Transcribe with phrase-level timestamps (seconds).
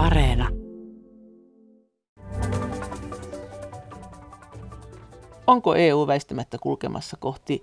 [0.00, 0.48] Areena.
[5.46, 7.62] Onko EU väistämättä kulkemassa kohti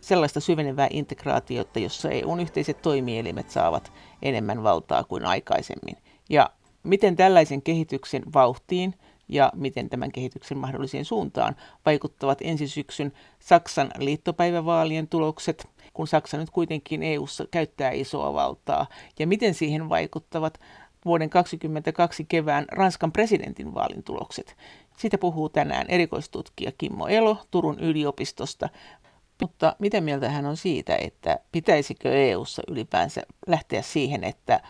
[0.00, 5.96] sellaista syvenevää integraatiota, jossa EUn yhteiset toimielimet saavat enemmän valtaa kuin aikaisemmin?
[6.30, 6.50] Ja
[6.82, 8.94] miten tällaisen kehityksen vauhtiin
[9.28, 11.56] ja miten tämän kehityksen mahdolliseen suuntaan
[11.86, 18.86] vaikuttavat ensi syksyn Saksan liittopäivävaalien tulokset, kun Saksa nyt kuitenkin EU:ssa käyttää isoa valtaa,
[19.18, 20.58] ja miten siihen vaikuttavat
[21.06, 24.56] vuoden 2022 kevään Ranskan presidentin vaalin tulokset.
[24.96, 28.68] Siitä puhuu tänään erikoistutkija Kimmo Elo Turun yliopistosta.
[29.40, 34.60] Mutta mitä mieltä hän on siitä, että pitäisikö EU:ssa ylipäänsä lähteä siihen, että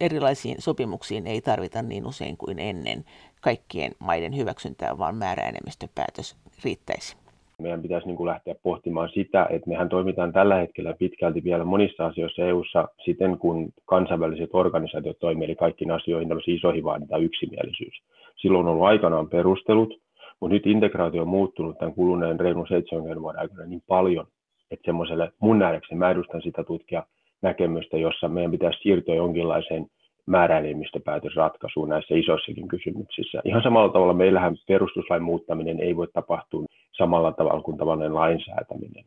[0.00, 3.04] erilaisiin sopimuksiin ei tarvita niin usein kuin ennen
[3.40, 7.21] kaikkien maiden hyväksyntää, vaan määräenemmistöpäätös riittäisi?
[7.58, 12.06] Meidän pitäisi niin kuin lähteä pohtimaan sitä, että mehän toimitaan tällä hetkellä pitkälti vielä monissa
[12.06, 18.02] asioissa EU-ssa siten, kun kansainväliset organisaatiot toimivat, eli kaikkiin asioihin tällaisiin isoihin vaaditaan yksimielisyys.
[18.36, 19.94] Silloin on ollut aikanaan perustelut,
[20.40, 24.26] mutta nyt integraatio on muuttunut tämän kuluneen reilun 70 vuoden aikana niin paljon,
[24.70, 27.02] että semmoiselle mun nähdäkseni, mä edustan sitä tutkia
[27.42, 29.86] näkemystä, jossa meidän pitäisi siirtyä jonkinlaiseen
[30.26, 33.42] määräenemmistöpäätösratkaisuun näissä isoissakin kysymyksissä.
[33.44, 39.04] Ihan samalla tavalla meillähän perustuslain muuttaminen ei voi tapahtua samalla tavalla kuin tavallinen lainsäätäminen.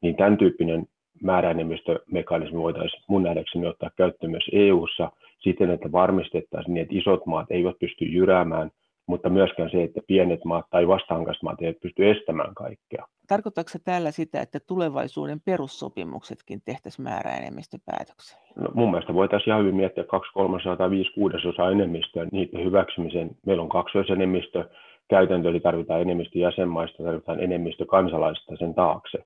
[0.00, 0.86] Niin tämän tyyppinen
[1.22, 7.50] määräenemmistömekanismi voitaisiin mun nähdäkseni ottaa käyttöön myös EU-ssa siten, että varmistettaisiin niin, että isot maat
[7.50, 8.70] eivät pysty jyräämään
[9.08, 13.06] mutta myöskään se, että pienet maat tai vastahankaiset maat eivät pysty estämään kaikkea.
[13.28, 18.42] Tarkoittaako se tällä sitä, että tulevaisuuden perussopimuksetkin tehtäisiin määräenemmistöpäätöksellä?
[18.56, 23.30] No, mun mielestä voitaisiin ihan hyvin miettiä 2 kolmasosaa tai 5 kuudesosaa enemmistöä niiden hyväksymisen.
[23.46, 24.68] Meillä on kaksoisenemmistö
[25.10, 29.18] käytäntö, eli tarvitaan enemmistö jäsenmaista, tarvitaan enemmistö kansalaisista sen taakse.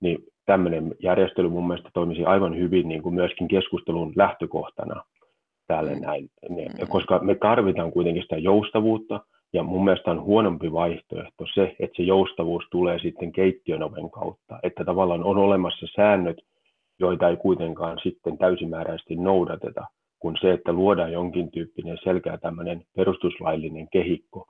[0.00, 5.04] Niin tämmöinen järjestely mun mielestä toimisi aivan hyvin niin kuin myöskin keskustelun lähtökohtana
[5.66, 6.00] täällä mm.
[6.00, 6.86] näin, mm.
[6.88, 9.20] koska me tarvitaan kuitenkin sitä joustavuutta,
[9.52, 14.58] ja mun mielestä on huonompi vaihtoehto se, että se joustavuus tulee sitten keittiön oven kautta,
[14.62, 16.36] että tavallaan on olemassa säännöt,
[16.98, 19.86] joita ei kuitenkaan sitten täysimääräisesti noudateta,
[20.18, 24.46] kun se, että luodaan jonkin tyyppinen selkeä tämmöinen perustuslaillinen kehikko,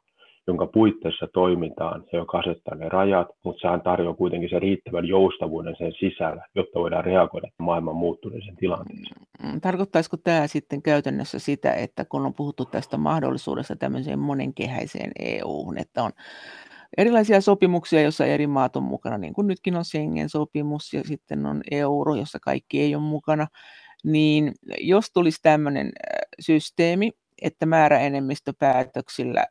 [0.46, 5.74] jonka puitteissa toimitaan ja joka asettaa ne rajat, mutta sehän tarjoaa kuitenkin sen riittävän joustavuuden
[5.78, 9.26] sen sisällä, jotta voidaan reagoida maailman muuttuneeseen tilanteeseen.
[9.42, 15.78] Mm, tarkoittaisiko tämä sitten käytännössä sitä, että kun on puhuttu tästä mahdollisuudesta tämmöiseen monenkehäiseen EU-hun,
[15.78, 16.10] että on
[16.96, 21.62] erilaisia sopimuksia, joissa eri maat on mukana, niin kuin nytkin on Schengen-sopimus ja sitten on
[21.70, 23.46] euro, jossa kaikki ei ole mukana,
[24.04, 25.92] niin jos tulisi tämmöinen
[26.40, 27.10] systeemi,
[27.42, 29.46] että määräenemmistöpäätöksillä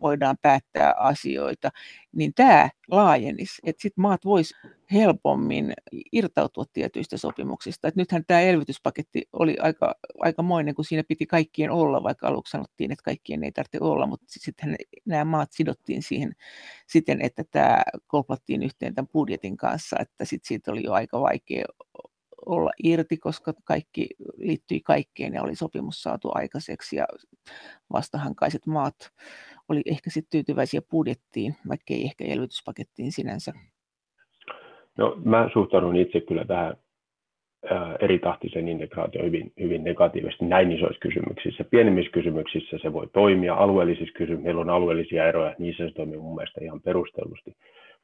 [0.00, 1.70] voidaan päättää asioita,
[2.12, 4.54] niin tämä laajenisi, että sitten maat vois
[4.92, 5.72] helpommin
[6.12, 7.88] irtautua tietyistä sopimuksista.
[7.88, 12.92] Et nythän tämä elvytyspaketti oli aika, aikamoinen, kun siinä piti kaikkien olla, vaikka aluksi sanottiin,
[12.92, 16.32] että kaikkien ei tarvitse olla, mutta sitten nämä maat sidottiin siihen
[16.86, 21.64] siten, että tämä koplattiin yhteen tämän budjetin kanssa, että sitten siitä oli jo aika vaikea
[22.46, 27.06] olla irti, koska kaikki liittyi kaikkeen ja oli sopimus saatu aikaiseksi ja
[27.92, 29.12] vastahankaiset maat
[29.68, 33.52] oli ehkä sitten tyytyväisiä budjettiin, vaikka ei ehkä elvytyspakettiin sinänsä.
[34.98, 36.76] No mä suhtaudun itse kyllä tähän
[38.00, 41.64] eri tahtisen integraatio hyvin, hyvin negatiivisesti näin isoissa kysymyksissä.
[41.64, 46.34] Pienemmissä kysymyksissä se voi toimia, alueellisissa kysymyksissä meillä on alueellisia eroja, niissä se toimii mun
[46.34, 47.52] mielestä ihan perustellusti.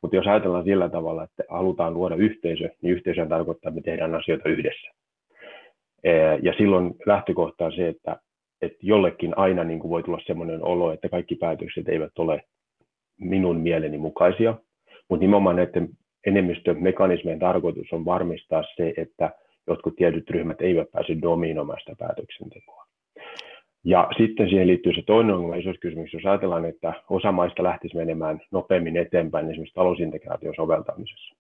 [0.02, 4.14] Mutta jos ajatellaan sillä tavalla, että halutaan luoda yhteisö, niin yhteisö tarkoittaa, että me tehdään
[4.14, 4.90] asioita yhdessä.
[6.42, 8.16] Ja silloin lähtökohta on se, että,
[8.62, 12.42] että jollekin aina niin kuin voi tulla sellainen olo, että kaikki päätökset eivät ole
[13.20, 14.54] minun mieleni mukaisia,
[15.08, 15.88] mutta nimenomaan näiden
[16.26, 19.30] enemmistömekanismien tarkoitus on varmistaa se, että
[19.66, 22.86] jotkut tietyt ryhmät eivät pääse dominoimaan sitä päätöksentekoa.
[23.84, 27.96] Ja sitten siihen liittyy se toinen ongelma isossa kysymys, jos ajatellaan, että osa maista lähtisi
[27.96, 31.34] menemään nopeammin eteenpäin esimerkiksi talousintegraation soveltamisessa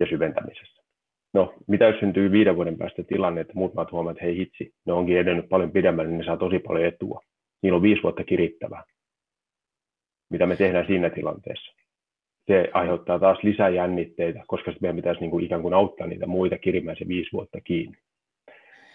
[0.00, 0.79] ja syventämisessä.
[1.34, 4.72] No, mitä jos syntyy viiden vuoden päästä tilanne, että muut maat huomaavat, että hei hitsi,
[4.86, 7.20] ne onkin edennyt paljon pidemmälle, niin ne saa tosi paljon etua.
[7.62, 8.84] Niillä on viisi vuotta kirittävää.
[10.30, 11.72] Mitä me tehdään siinä tilanteessa?
[12.46, 16.58] Se aiheuttaa taas lisää jännitteitä, koska meidän pitäisi niin kuin ikään kuin auttaa niitä muita
[16.58, 17.96] kirimään se viisi vuotta kiinni.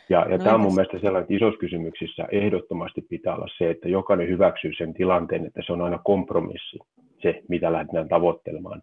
[0.10, 3.69] Ja, ja no, tämä on mun mielestä sellainen, että isoissa kysymyksissä ehdottomasti pitää olla se,
[3.69, 6.80] että jokainen hyväksyy sen tilanteen, että se on aina kompromissi,
[7.21, 8.81] se mitä lähdetään tavoittelemaan.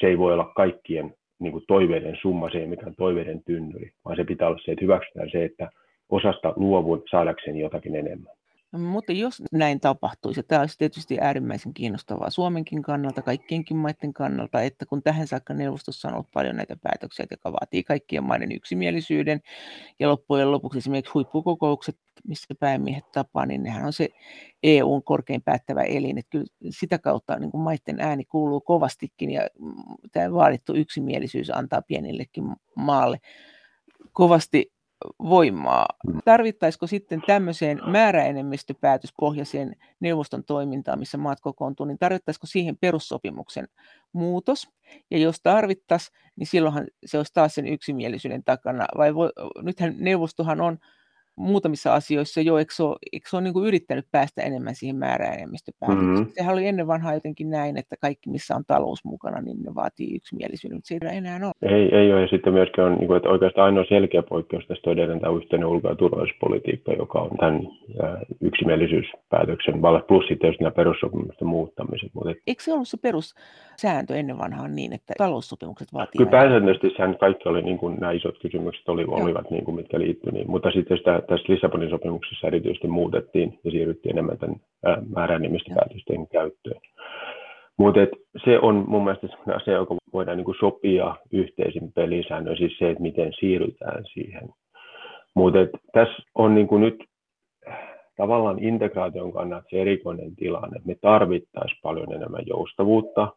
[0.00, 4.16] Se ei voi olla kaikkien niin kuin toiveiden summa, se ei mikään toiveiden tynnyri, vaan
[4.16, 5.70] se pitää olla se, että hyväksytään se, että
[6.08, 8.39] osasta luovun saadakseen jotakin enemmän.
[8.78, 14.86] Mutta jos näin tapahtuisi, tämä olisi tietysti äärimmäisen kiinnostavaa Suomenkin kannalta, kaikkienkin maiden kannalta, että
[14.86, 19.40] kun tähän saakka neuvostossa on ollut paljon näitä päätöksiä, jotka vaatii kaikkien maiden yksimielisyyden,
[19.98, 24.08] ja loppujen lopuksi esimerkiksi huippukokoukset, missä päämiehet tapaa, niin nehän on se
[24.62, 29.48] EUn korkein päättävä elin, että kyllä sitä kautta niin kuin maiden ääni kuuluu kovastikin, ja
[29.58, 29.72] mm,
[30.12, 32.44] tämä vaadittu yksimielisyys antaa pienillekin
[32.76, 33.20] maalle
[34.12, 34.72] kovasti
[35.18, 35.86] voimaa.
[36.06, 36.20] Mm.
[36.24, 43.68] Tarvittaisiko sitten tämmöiseen määräenemmistöpäätöspohjaiseen neuvoston toimintaan, missä maat kokoontuu, niin tarvittaisiko siihen perussopimuksen
[44.12, 44.68] muutos?
[45.10, 48.86] Ja jos tarvittaisiin, niin silloinhan se olisi taas sen yksimielisyyden takana.
[48.96, 49.30] Vai voi,
[49.62, 50.78] nythän neuvostohan on
[51.40, 54.96] muutamissa asioissa jo, eikö se ole, eikö se ole niin kuin yrittänyt päästä enemmän siihen
[54.96, 56.10] määräenemmistöpäätökseen.
[56.10, 56.32] Mm-hmm.
[56.34, 60.14] Sehän oli ennen vanhaa jotenkin näin, että kaikki missä on talous mukana, niin ne vaatii
[60.14, 61.74] yksimielisyyden, mutta se ei enää ole.
[61.74, 64.90] Ei, ei ole, ja sitten myöskin on, niin kuin, että oikeastaan ainoa selkeä poikkeus tästä
[64.90, 67.60] on edelleen tämä yhteinen ulko- ja turvallisuuspolitiikka, joka on tämän
[68.40, 72.10] yksimielisyyspäätöksen vallat, plus sitten jos nämä perussopimusten muuttamiset.
[72.14, 72.34] Mutta...
[72.46, 76.18] Eikö se ollut se perussääntö ennen vanhaa niin, että taloussopimukset vaatii?
[76.18, 76.88] Kyllä pääsääntöisesti
[77.20, 80.70] kaikki oli, niin kuin nämä isot kysymykset oli, olivat, niin kuin, mitkä liittyivät, niin, mutta
[80.70, 84.56] sitten sitä tässä Lissabonin sopimuksessa erityisesti muutettiin ja siirryttiin enemmän tämän
[85.14, 86.80] määräenemmistöpäätösten käyttöön.
[87.78, 88.00] Mutta
[88.44, 93.32] se on mun mielestä asia, joka voidaan niin sopia yhteisin pelisäännöin, siis se, että miten
[93.40, 94.48] siirrytään siihen.
[95.34, 95.58] Mutta
[95.92, 97.04] tässä on niin nyt
[98.16, 103.28] tavallaan integraation kannalta se erikoinen tilanne, että me tarvittaisiin paljon enemmän joustavuutta,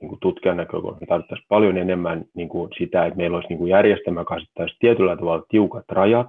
[0.00, 3.58] niin kuin tutkijan näkökulmasta me tarvittaisiin paljon enemmän niin kuin sitä, että meillä olisi niin
[3.58, 4.36] kuin järjestelmä, joka
[4.80, 6.28] tietyllä tavalla tiukat rajat,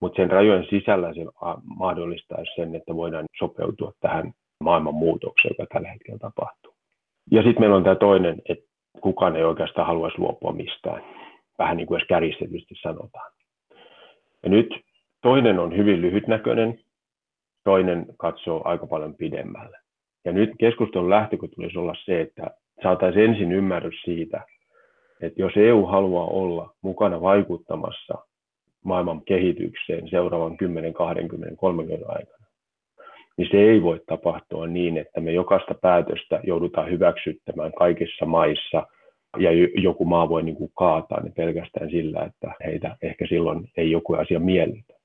[0.00, 1.20] mutta sen rajojen sisällä se
[1.64, 6.74] mahdollistaisi sen, että voidaan sopeutua tähän maailman muutokseen, joka tällä hetkellä tapahtuu.
[7.30, 8.68] Ja sitten meillä on tämä toinen, että
[9.00, 11.02] kukaan ei oikeastaan haluaisi luopua mistään,
[11.58, 13.32] vähän niin kuin edes kärjistetysti sanotaan.
[14.42, 14.74] Ja nyt
[15.22, 16.78] toinen on hyvin lyhytnäköinen,
[17.64, 19.78] toinen katsoo aika paljon pidemmälle.
[20.24, 22.50] Ja nyt keskustelun lähtökohta tulisi olla se, että
[22.82, 24.40] saataisiin ensin ymmärrys siitä,
[25.22, 28.27] että jos EU haluaa olla mukana vaikuttamassa
[28.84, 32.46] maailman kehitykseen seuraavan 10, 20, 30 aikana,
[33.36, 38.86] niin se ei voi tapahtua niin, että me jokaista päätöstä joudutaan hyväksyttämään kaikissa maissa
[39.38, 39.50] ja
[39.82, 44.14] joku maa voi niin kuin kaataa ne pelkästään sillä, että heitä ehkä silloin ei joku
[44.14, 44.98] asia miellytä.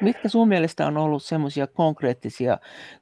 [0.00, 2.58] Mitkä sun mielestä on ollut semmoisia konkreettisia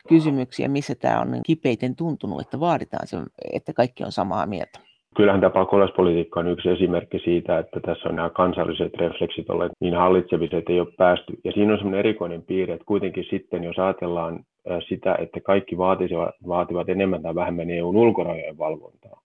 [0.08, 3.16] kysymyksiä, missä tämä on niin kipeiten tuntunut, että vaaditaan se,
[3.52, 4.91] että kaikki on samaa mieltä?
[5.16, 9.94] Kyllähän tämä pakolaispolitiikka on yksi esimerkki siitä, että tässä on nämä kansalliset refleksit olleet niin
[9.94, 11.32] hallitsevissa, että ei ole päästy.
[11.44, 14.44] Ja siinä on semmoinen erikoinen piirre, että kuitenkin sitten, jos ajatellaan
[14.88, 19.20] sitä, että kaikki vaatisivat, vaativat enemmän tai vähemmän EUn ulkorajojen valvontaa,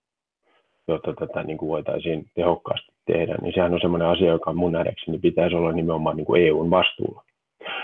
[0.87, 5.19] jotta tätä niin kuin voitaisiin tehokkaasti tehdä, niin sehän on semmoinen asia, joka mun nähdäkseni
[5.19, 7.23] pitäisi olla nimenomaan niin kuin EUn vastuulla.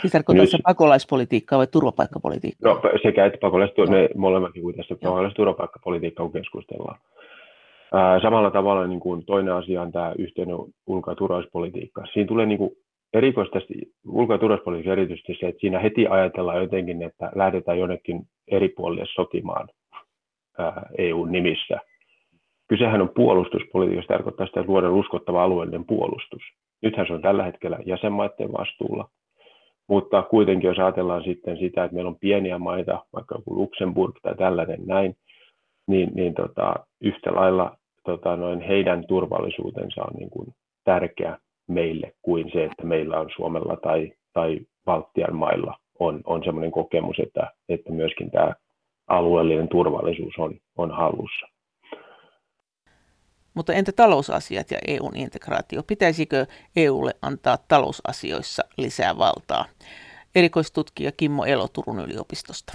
[0.01, 2.73] Siis tarkoittaa se pakolaispolitiikkaa vai turvapaikkapolitiikkaa?
[2.73, 3.85] No sekä että pakolais, no.
[3.85, 6.99] ne molemmatkin kuin tässä pakolais- turvapaikkapolitiikkaa kun keskustellaan.
[8.21, 10.55] Samalla tavalla niin kuin toinen asia on tämä yhteinen
[10.87, 12.05] ulko- ja turvallisuuspolitiikka.
[12.13, 12.71] Siinä tulee niin kuin
[13.13, 13.59] erikoista
[14.07, 19.05] ulko- ja turvallisuuspolitiikka erityisesti se, että siinä heti ajatellaan jotenkin, että lähdetään jonnekin eri puolille
[19.15, 19.69] sotimaan
[20.97, 21.79] EU-nimissä.
[22.67, 26.41] Kysehän on puolustuspolitiikasta, tarkoittaa sitä, että luodaan uskottava alueellinen puolustus.
[26.81, 29.09] Nythän se on tällä hetkellä jäsenmaiden vastuulla,
[29.87, 34.35] mutta kuitenkin jos ajatellaan sitten sitä, että meillä on pieniä maita, vaikka joku Luxemburg tai
[34.35, 35.15] tällainen näin,
[35.87, 40.47] niin, niin tota, yhtä lailla tota, noin heidän turvallisuutensa on niin kuin
[40.83, 46.71] tärkeä meille kuin se, että meillä on Suomella tai, tai Baltian mailla on, on sellainen
[46.71, 48.53] kokemus, että, että myöskin tämä
[49.07, 51.47] alueellinen turvallisuus on, on hallussa.
[53.53, 55.83] Mutta entä talousasiat ja EUn integraatio?
[55.83, 59.65] Pitäisikö EUlle antaa talousasioissa lisää valtaa?
[60.35, 62.73] Erikoistutkija Kimmo Elo Turun yliopistosta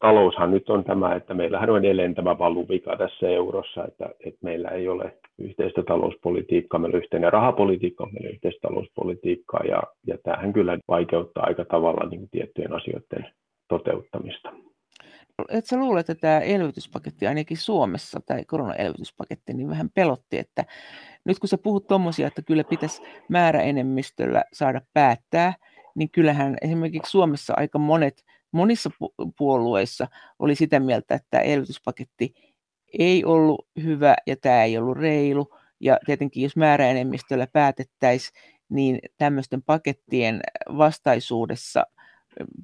[0.00, 4.68] taloushan nyt on tämä, että meillähän on edelleen tämä valuvika tässä eurossa, että, että meillä
[4.68, 10.52] ei ole yhteistä talouspolitiikkaa, meillä on yhteinen rahapolitiikka, meillä on yhteistä talouspolitiikkaa ja, ja tämähän
[10.52, 13.26] kyllä vaikeuttaa aika tavalla niin tiettyjen asioiden
[13.68, 14.52] toteuttamista.
[15.48, 20.64] Et sä luulet, että tämä elvytyspaketti ainakin Suomessa, tai koronaelvytyspaketti, niin vähän pelotti, että
[21.24, 25.54] nyt kun sä puhut tuommoisia, että kyllä pitäisi määräenemmistöllä saada päättää,
[25.94, 28.24] niin kyllähän esimerkiksi Suomessa aika monet
[28.56, 28.90] monissa
[29.38, 30.06] puolueissa
[30.38, 32.34] oli sitä mieltä, että elvytyspaketti
[32.98, 35.54] ei ollut hyvä ja tämä ei ollut reilu.
[35.80, 40.40] Ja tietenkin jos määräenemmistöllä päätettäisiin, niin tämmöisten pakettien
[40.78, 41.84] vastaisuudessa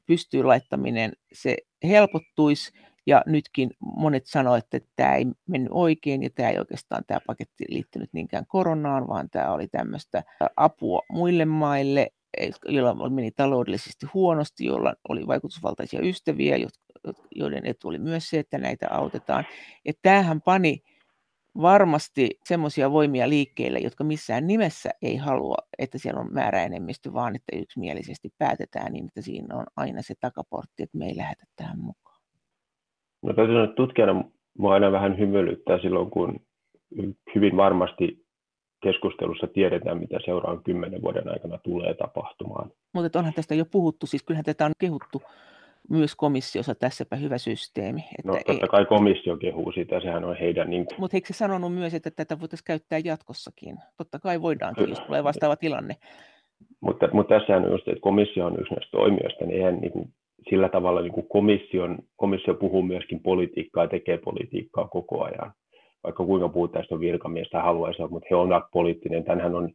[0.06, 2.72] pystyy laittaminen, se helpottuisi.
[3.06, 7.64] Ja nytkin monet sanoivat, että tämä ei mennyt oikein ja tämä ei oikeastaan tämä paketti
[7.68, 10.22] liittynyt niinkään koronaan, vaan tämä oli tämmöistä
[10.56, 12.10] apua muille maille
[12.68, 16.56] joilla meni taloudellisesti huonosti, joilla oli vaikutusvaltaisia ystäviä,
[17.34, 19.44] joiden etu oli myös se, että näitä autetaan.
[19.84, 20.82] Että tämähän pani
[21.62, 27.56] varmasti semmoisia voimia liikkeelle, jotka missään nimessä ei halua, että siellä on määräenemmistö, vaan että
[27.56, 32.20] yksimielisesti päätetään niin, että siinä on aina se takaportti, että me ei lähdetä tähän mukaan.
[33.22, 34.24] No täytyy sanoa, että tutkijana
[34.70, 36.40] aina vähän hymyilyttää silloin, kun
[37.34, 38.21] hyvin varmasti
[38.82, 42.70] keskustelussa tiedetään, mitä seuraavan kymmenen vuoden aikana tulee tapahtumaan.
[42.94, 45.22] Mutta onhan tästä jo puhuttu, siis kyllähän tätä on kehuttu
[45.90, 48.00] myös komissiossa, tässäpä hyvä systeemi.
[48.00, 50.70] Että no totta kai komissio kehuu sitä, sehän on heidän...
[50.70, 51.00] Niin kuin...
[51.00, 53.76] Mutta eikö se sanonut myös, että tätä voitaisiin käyttää jatkossakin?
[53.96, 55.96] Totta kai voidaankin, jos tulee vastaava tilanne.
[56.80, 60.08] Mutta, mutta tässä on just, että komissio on yksi näistä toimijoista, niin eihän niin kuin,
[60.50, 65.52] sillä tavalla niin kuin komission, komissio puhuu myöskin politiikkaa ja tekee politiikkaa koko ajan.
[66.04, 69.24] Vaikka kuinka tästä virkamiestä haluaisi, mutta he ovat poliittinen.
[69.24, 69.72] Tänhän on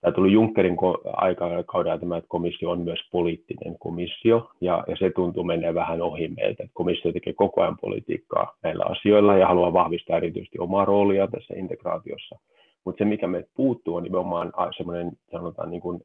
[0.00, 0.76] Tämä tuli Junckerin
[1.12, 6.28] aikakaudella tämä, että komissio on myös poliittinen komissio, ja, ja se tuntuu menee vähän ohi
[6.28, 6.62] meiltä.
[6.62, 11.54] Että komissio tekee koko ajan politiikkaa näillä asioilla ja haluaa vahvistaa erityisesti omaa roolia tässä
[11.56, 12.38] integraatiossa.
[12.84, 16.00] Mutta se, mikä meiltä puuttuu, on nimenomaan semmoinen, sanotaan niin kuin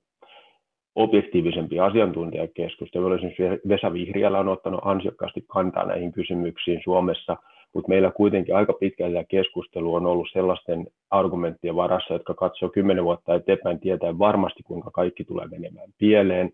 [0.96, 3.14] objektiivisempi asiantuntijakeskustelu.
[3.14, 7.38] Esimerkiksi Vesa Vihriälä on ottanut ansiokkaasti kantaa näihin kysymyksiin Suomessa–
[7.74, 13.36] mutta meillä kuitenkin aika pitkältä keskustelu on ollut sellaisten argumenttien varassa, jotka katsoo kymmenen vuotta
[13.36, 16.52] eteenpäin tietää varmasti, kuinka kaikki tulee menemään pieleen.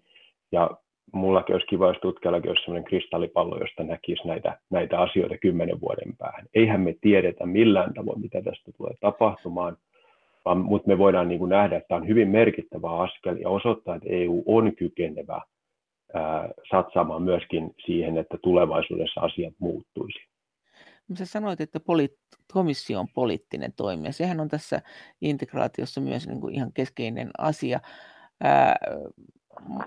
[0.51, 0.69] Ja
[1.13, 6.17] mullakin olisi kiva, jos tutkijallakin olisi sellainen kristallipallo, josta näkisi näitä, näitä asioita kymmenen vuoden
[6.17, 6.45] päähän.
[6.53, 9.77] Eihän me tiedetä millään tavoin, mitä tästä tulee tapahtumaan,
[10.45, 13.95] vaan, mutta me voidaan niin kuin nähdä, että tämä on hyvin merkittävä askel ja osoittaa,
[13.95, 15.41] että EU on kykenevä
[16.71, 20.19] satsaamaan myöskin siihen, että tulevaisuudessa asiat muuttuisi.
[21.15, 22.17] Sä sanoit, että poli-
[22.53, 24.13] komissio on poliittinen toimija.
[24.13, 24.81] Sehän on tässä
[25.21, 27.79] integraatiossa myös niin kuin ihan keskeinen asia.
[28.43, 28.75] Ää,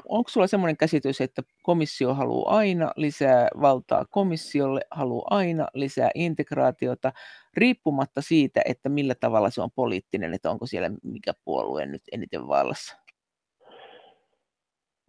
[0.09, 7.13] onko sulla semmoinen käsitys, että komissio haluaa aina lisää valtaa komissiolle, haluaa aina lisää integraatiota,
[7.57, 12.49] riippumatta siitä, että millä tavalla se on poliittinen, että onko siellä mikä puolue nyt eniten
[12.49, 12.97] vallassa?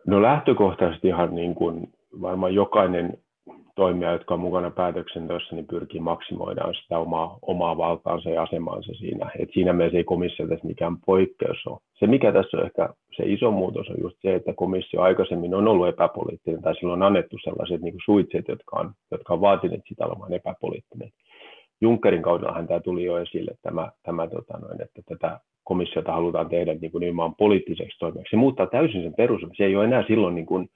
[0.08, 3.24] No lähtökohtaisesti ihan niin kuin varmaan jokainen
[3.82, 9.32] toimia, jotka on mukana päätöksenteossa, niin pyrkii maksimoidaan sitä omaa, omaa valtaansa ja asemaansa siinä.
[9.40, 11.80] Et siinä mielessä ei komissio tässä mikään poikkeus ole.
[12.00, 15.68] Se, mikä tässä on ehkä se iso muutos, on just se, että komissio aikaisemmin on
[15.68, 20.06] ollut epäpoliittinen, tai silloin on annettu sellaiset niin suitset, jotka on, jotka on vaatineet sitä
[20.06, 21.10] olemaan epäpoliittinen.
[21.82, 26.74] Junckerin kaudellahan tämä tuli jo esille, tämä, tämä tota noin, että tätä komissiota halutaan tehdä
[26.74, 28.32] niin kuin nimenomaan poliittiseksi toimijaksi.
[28.32, 29.42] Se muuttaa täysin sen perus.
[29.58, 30.70] Se ei ole enää silloin niin kuin,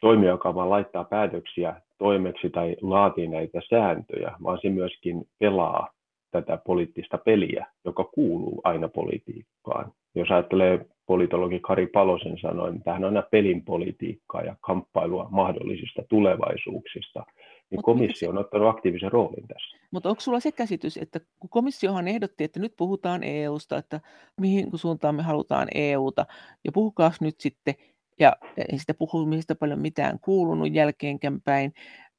[0.00, 5.88] toimija, joka vaan laittaa päätöksiä toimeksi tai laatii näitä sääntöjä, vaan se myöskin pelaa
[6.30, 9.92] tätä poliittista peliä, joka kuuluu aina politiikkaan.
[10.14, 16.02] Jos ajattelee politologi Kari Palosen sanoin, niin tämähän on aina pelin politiikkaa ja kamppailua mahdollisista
[16.08, 17.24] tulevaisuuksista,
[17.70, 19.76] niin Mut komissio on ottanut aktiivisen roolin tässä.
[19.90, 24.00] Mutta onko sulla se käsitys, että kun komissiohan ehdotti, että nyt puhutaan EUsta, että
[24.40, 26.26] mihin suuntaan me halutaan EUta,
[26.64, 27.74] ja puhukaa nyt sitten
[28.20, 31.72] ja ei sitä puhumisesta paljon mitään kuulunut jälkeenkään päin,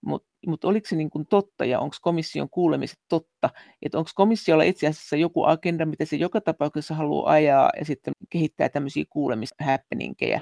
[0.06, 3.50] mutta mut oliko se niin kuin totta ja onko komission kuulemiset totta,
[3.82, 8.14] että onko komissiolla itse asiassa joku agenda, mitä se joka tapauksessa haluaa ajaa ja sitten
[8.30, 10.42] kehittää tämmöisiä kuulemishäppeninkkejä,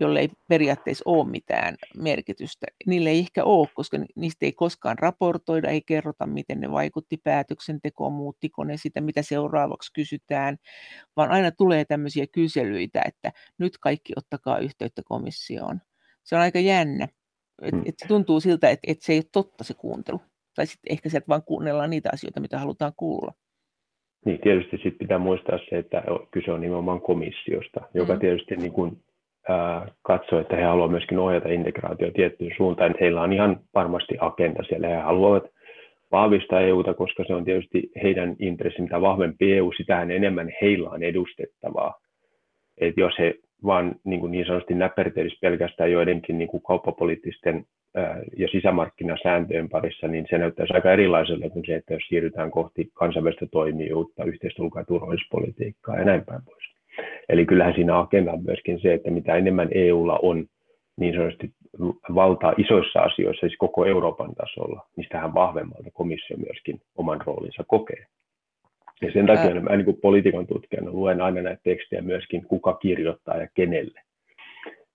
[0.00, 2.66] jolle ei periaatteessa ole mitään merkitystä.
[2.86, 8.12] Niille ei ehkä ole, koska niistä ei koskaan raportoida, ei kerrota, miten ne vaikutti päätöksentekoon,
[8.12, 10.56] muuttiko ne sitä, mitä seuraavaksi kysytään,
[11.16, 15.80] vaan aina tulee tämmöisiä kyselyitä, että nyt kaikki ottakaa yhteyttä komissioon.
[16.24, 17.08] Se on aika jännä.
[17.62, 17.82] Et, mm.
[17.86, 20.20] et se tuntuu siltä, että et se ei ole totta se kuuntelu.
[20.54, 23.32] Tai sitten ehkä sieltä vaan kuunnellaan niitä asioita, mitä halutaan kuulla.
[24.24, 28.20] Niin, tietysti sitten pitää muistaa se, että kyse on nimenomaan komissiosta, joka mm.
[28.20, 29.04] tietysti niin kuin
[30.02, 34.88] katsoo, että he haluavat myöskin ohjata integraatio tiettyyn suuntaan, heillä on ihan varmasti agenda siellä.
[34.88, 35.44] He haluavat
[36.12, 41.02] vahvistaa EUta, koska se on tietysti heidän intressi, mitä vahvempi EU, sitähän enemmän heillä on
[41.02, 41.94] edustettavaa.
[42.80, 43.34] Et jos he
[43.64, 47.64] vaan niin, kuin niin sanotusti näpertelis pelkästään joidenkin niin kuin kauppapoliittisten
[48.36, 53.46] ja sisämarkkinasääntöjen parissa, niin se näyttäisi aika erilaiselta kuin se, että jos siirrytään kohti kansainvälistä
[53.52, 56.71] toimijuutta, yhteistä ja turvallisuuspolitiikkaa ja näin päin pois.
[57.28, 60.46] Eli kyllähän siinä agenda on myöskin se, että mitä enemmän EUlla on
[60.96, 61.50] niin sanotusti
[62.14, 68.06] valtaa isoissa asioissa, siis koko Euroopan tasolla, niin sitähän vahvemmalta komissio myöskin oman roolinsa kokee.
[69.02, 73.36] Ja sen takia mä niin kuin politiikan tutkijana luen aina näitä tekstejä myöskin, kuka kirjoittaa
[73.36, 74.00] ja kenelle.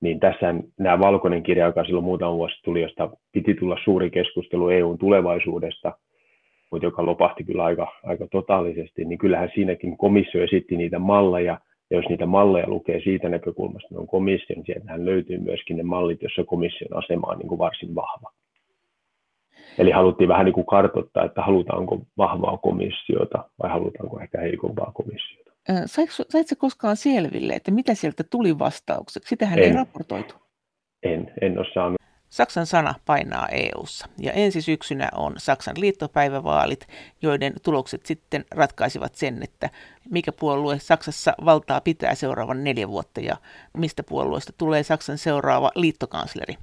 [0.02, 4.70] Niin tässä nämä valkoinen kirja, joka silloin muutama vuosi tuli, josta piti tulla suuri keskustelu
[4.70, 5.94] EUn tulevaisuudesta,
[6.72, 11.98] mutta joka lopahti kyllä aika, aika totaalisesti, niin kyllähän siinäkin komissio esitti niitä malleja, Ja
[11.98, 16.22] jos niitä malleja lukee siitä näkökulmasta, että on komissio, niin sieltähän löytyy myöskin ne mallit,
[16.22, 18.32] joissa komission asema on niin kuin varsin vahva.
[19.78, 25.52] Eli haluttiin vähän niin kuin kartoittaa, että halutaanko vahvaa komissiota vai halutaanko ehkä heikompaa komissiota.
[26.30, 29.30] Saitko koskaan selville, että mitä sieltä tuli vastaukseksi?
[29.30, 29.66] Sitähän en.
[29.66, 30.36] ei raportoitu.
[31.04, 31.97] En, en ole saanut.
[32.30, 36.88] Saksan sana painaa EU:ssa ja ensi syksynä on Saksan liittopäivävaalit,
[37.22, 39.70] joiden tulokset sitten ratkaisivat sen, että
[40.10, 43.36] mikä puolue Saksassa valtaa pitää seuraavan neljä vuotta ja
[43.78, 46.54] mistä puolueesta tulee Saksan seuraava liittokansleri.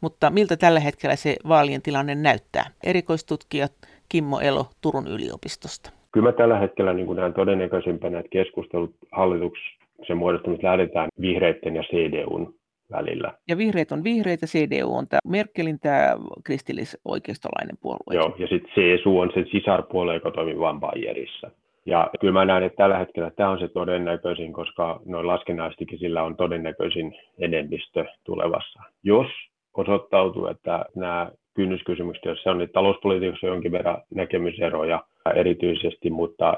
[0.00, 2.64] Mutta miltä tällä hetkellä se vaalien tilanne näyttää?
[2.84, 3.68] Erikoistutkija
[4.08, 5.90] Kimmo Elo Turun yliopistosta.
[6.12, 12.54] Kyllä mä tällä hetkellä niin näen todennäköisimpänä, että keskustelut hallituksen muodostamista lähdetään vihreiden ja CDUn
[12.96, 13.32] välillä.
[13.48, 18.14] Ja vihreät on vihreät ja CDU on tämä Merkelin tämä kristillis-oikeistolainen puolue.
[18.14, 21.50] Joo, ja sitten CSU on se sisarpuolue, joka toimii vain Bayerissa.
[21.86, 26.22] Ja kyllä mä näen, että tällä hetkellä tämä on se todennäköisin, koska noin laskennaistikin sillä
[26.22, 28.82] on todennäköisin enemmistö tulevassa.
[29.02, 29.26] Jos
[29.74, 36.54] osoittautuu, että nämä kynnyskysymykset, joissa on, niin talouspolitiikassa jonkin verran näkemyseroja erityisesti, mutta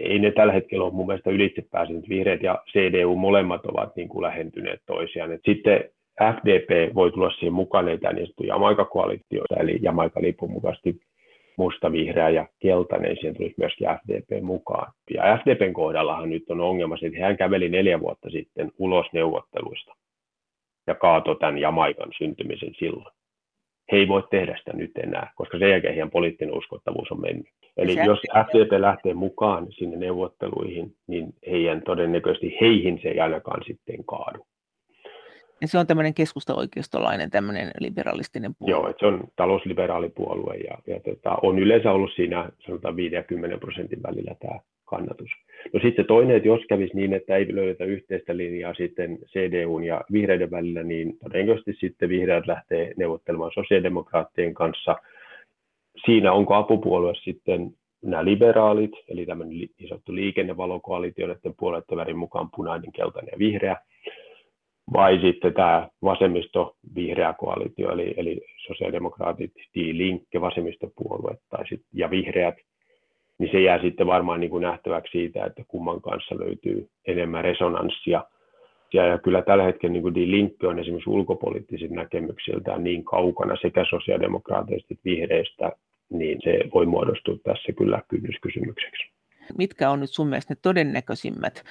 [0.00, 2.08] ei ne tällä hetkellä ole mun mielestä ylitse päässeet.
[2.08, 5.32] Vihreät ja CDU molemmat ovat niin kuin lähentyneet toisiaan.
[5.32, 5.84] Et sitten
[6.20, 11.00] FDP voi tulla siihen mukaan, ei tämä niin Jamaika-koalitio, eli Jamaika-lipun mukaisesti
[11.56, 14.92] musta, vihreä ja keltainen, siihen tulisi myöskin FDP mukaan.
[15.14, 19.94] Ja FDPn kohdallahan nyt on ongelma että hän käveli neljä vuotta sitten ulos neuvotteluista
[20.86, 23.14] ja kaatoi tämän Jamaikan syntymisen silloin
[23.92, 27.46] he ei voi tehdä sitä nyt enää, koska sen jälkeen heidän poliittinen uskottavuus on mennyt.
[27.76, 33.62] Eli se jos FDP lähtee mukaan sinne neuvotteluihin, niin heidän todennäköisesti heihin se ei ainakaan
[33.66, 34.46] sitten kaadu.
[35.60, 38.70] Ja se on tämmöinen keskusta-oikeistolainen, tämmöinen liberalistinen puolue.
[38.70, 44.02] Joo, että se on talousliberaalipuolue ja, ja tota, on yleensä ollut siinä sanotaan 50 prosentin
[44.02, 44.60] välillä tämä
[44.92, 45.30] kannatus.
[45.72, 50.00] No sitten toinen, että jos kävisi niin, että ei löydetä yhteistä linjaa sitten CDUn ja
[50.12, 54.96] vihreiden välillä, niin todennäköisesti sitten vihreät lähtee neuvottelemaan sosiaalidemokraattien kanssa.
[56.04, 57.70] Siinä onko apupuolue sitten
[58.02, 63.76] nämä liberaalit, eli tämmöinen niin sanottu liikennevalokoalitio, näiden puolueiden värin mukaan punainen, keltainen ja vihreä,
[64.92, 72.10] vai sitten tämä vasemmisto vihreä koalitio, eli, eli sosiaalidemokraatit, Die Linke, vasemmistopuolue tai sit, ja
[72.10, 72.54] vihreät,
[73.42, 78.24] niin se jää sitten varmaan niin kuin nähtäväksi siitä, että kumman kanssa löytyy enemmän resonanssia.
[78.92, 83.84] Ja, ja kyllä tällä hetkellä niin kuin Linke on esimerkiksi ulkopoliittiset näkemyksiltään niin kaukana sekä
[83.90, 85.72] sosiaalidemokraateista että vihreistä,
[86.10, 89.12] niin se voi muodostua tässä kyllä kynnyskysymykseksi.
[89.58, 91.62] Mitkä on nyt sun mielestä ne todennäköisimmät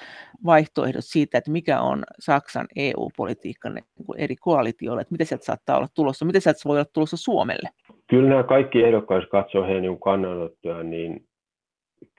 [0.46, 3.86] vaihtoehdot siitä, että mikä on Saksan EU-politiikka niin
[4.18, 7.70] eri koalitioille, että mitä sieltä saattaa olla tulossa, mitä sieltä voi olla tulossa Suomelle?
[8.10, 11.26] Kyllä nämä kaikki ehdokkaat, jos katsoo heidän kannanottoja, niin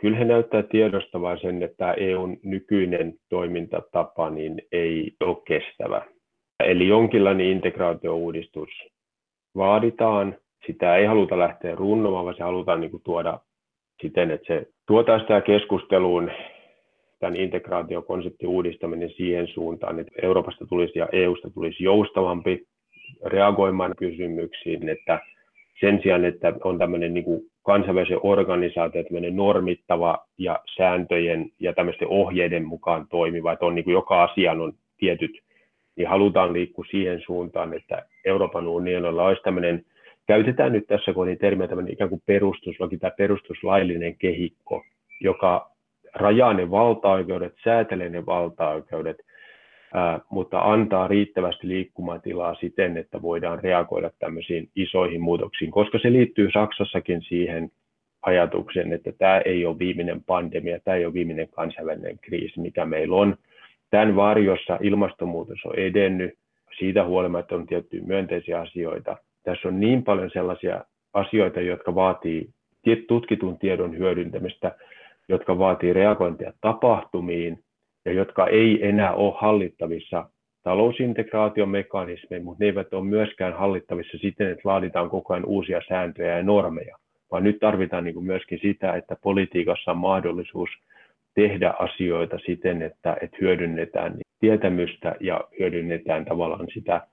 [0.03, 6.03] kyllä he näyttää tiedostavan sen, että EUn nykyinen toimintatapa niin ei ole kestävä.
[6.65, 8.69] Eli jonkinlainen integraatiouudistus
[9.57, 10.37] vaaditaan.
[10.67, 13.41] Sitä ei haluta lähteä runnomaan, vaan se halutaan niin kuin tuoda
[14.03, 16.31] siten, että se tuotaan sitä keskusteluun
[17.21, 22.67] tämän integraatiokonseptin uudistaminen siihen suuntaan, että Euroopasta tulisi ja EUsta tulisi joustavampi
[23.25, 25.21] reagoimaan kysymyksiin, että
[25.83, 32.09] sen sijaan, että on tämmöinen niin kuin kansainvälisen organisaation tämmöinen normittava ja sääntöjen ja tämmöisten
[32.09, 35.43] ohjeiden mukaan toimiva, että on niin kuin joka asian on tietyt,
[35.97, 39.85] niin halutaan liikkua siihen suuntaan, että Euroopan unionilla olisi tämmöinen,
[40.27, 44.85] käytetään nyt tässä kodin termiä tämmöinen ikään kuin perustuslaki tai perustuslaillinen kehikko,
[45.21, 45.71] joka
[46.15, 49.17] rajaa ne valtaoikeudet, säätelee ne valtaoikeudet–
[50.31, 57.23] mutta antaa riittävästi liikkumatilaa siten, että voidaan reagoida tämmöisiin isoihin muutoksiin, koska se liittyy Saksassakin
[57.23, 57.71] siihen
[58.23, 63.17] ajatukseen, että tämä ei ole viimeinen pandemia, tämä ei ole viimeinen kansainvälinen kriisi, mikä meillä
[63.17, 63.37] on.
[63.91, 66.35] Tämän varjossa ilmastonmuutos on edennyt,
[66.79, 69.17] siitä huolimatta on tiettyjä myönteisiä asioita.
[69.43, 72.49] Tässä on niin paljon sellaisia asioita, jotka vaatii
[73.09, 74.77] tutkitun tiedon hyödyntämistä,
[75.29, 77.59] jotka vaatii reagointia tapahtumiin,
[78.05, 80.29] ja jotka ei enää ole hallittavissa
[80.63, 86.43] talousintegraatiomekanismeja, mutta ne eivät ole myöskään hallittavissa siten, että laaditaan koko ajan uusia sääntöjä ja
[86.43, 86.97] normeja,
[87.31, 90.71] vaan nyt tarvitaan niin kuin myöskin sitä, että politiikassa on mahdollisuus
[91.35, 97.07] tehdä asioita siten, että, että hyödynnetään tietämystä ja hyödynnetään tavallaan sitä,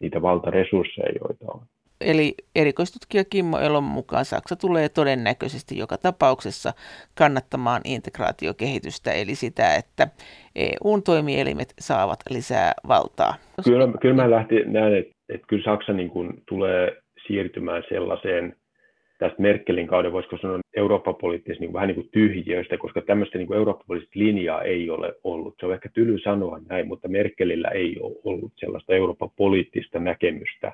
[0.00, 1.60] niitä valtaresursseja, joita on.
[2.00, 6.72] Eli erikoistutkija Kimmo Elon mukaan Saksa tulee todennäköisesti joka tapauksessa
[7.14, 10.08] kannattamaan integraatiokehitystä, eli sitä, että
[10.56, 13.34] EUn toimielimet saavat lisää valtaa.
[13.64, 18.56] Kyllä, kyllä mä lähti näin, että, että kyllä Saksa niin kuin tulee siirtymään sellaiseen
[19.18, 24.18] tästä Merkelin kauden, voisiko sanoa Eurooppa-poliittisesta niin vähän niin kuin tyhjiöistä, koska tämmöistä niin Eurooppa-poliittista
[24.18, 25.54] linjaa ei ole ollut.
[25.60, 30.72] Se on ehkä tyly sanoa näin, mutta Merkelillä ei ole ollut sellaista Eurooppa-poliittista näkemystä,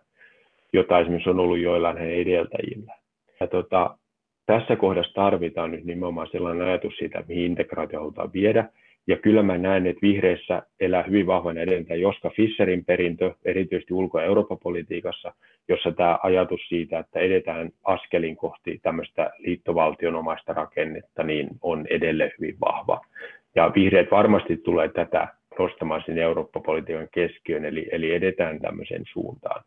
[0.73, 2.95] jota esimerkiksi on ollut joillain hänen edeltäjillä.
[3.41, 3.99] Ja tota,
[4.47, 8.69] tässä kohdassa tarvitaan nyt nimenomaan sellainen ajatus siitä, mihin integraatio halutaan viedä,
[9.07, 14.21] ja kyllä mä näen, että vihreissä elää hyvin vahvan edelleen Joska Fisserin perintö, erityisesti ulko-
[14.21, 15.33] ja Eurooppa-politiikassa,
[15.69, 22.57] jossa tämä ajatus siitä, että edetään askelin kohti tämmöistä liittovaltionomaista rakennetta, niin on edelleen hyvin
[22.61, 23.01] vahva.
[23.55, 27.09] Ja vihreät varmasti tulee tätä nostamaan sinne Eurooppa-politiikan
[27.65, 29.65] eli, eli edetään tämmöiseen suuntaan.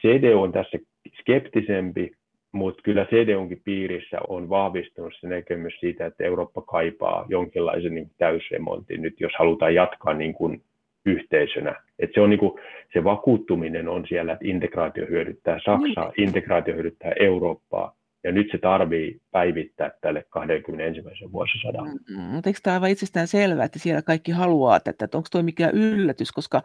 [0.00, 0.78] CD on tässä
[1.20, 2.12] skeptisempi,
[2.52, 9.02] mutta kyllä CDUnkin piirissä on vahvistunut se näkemys siitä, että Eurooppa kaipaa jonkinlaisen niin täysremontin
[9.02, 10.62] nyt, jos halutaan jatkaa niin kuin
[11.06, 11.74] yhteisönä.
[11.98, 12.60] Et se, on niin kuin,
[12.92, 16.28] se vakuuttuminen on siellä, että integraatio hyödyttää Saksaa, niin.
[16.28, 21.32] integraatio hyödyttää Eurooppaa, ja nyt se tarvii päivittää tälle 21.
[21.32, 21.86] vuosisadan.
[22.10, 25.42] Mm, mutta eikö tämä aivan itsestään selvää, että siellä kaikki haluaa tätä, että onko tuo
[25.42, 26.62] mikään yllätys, koska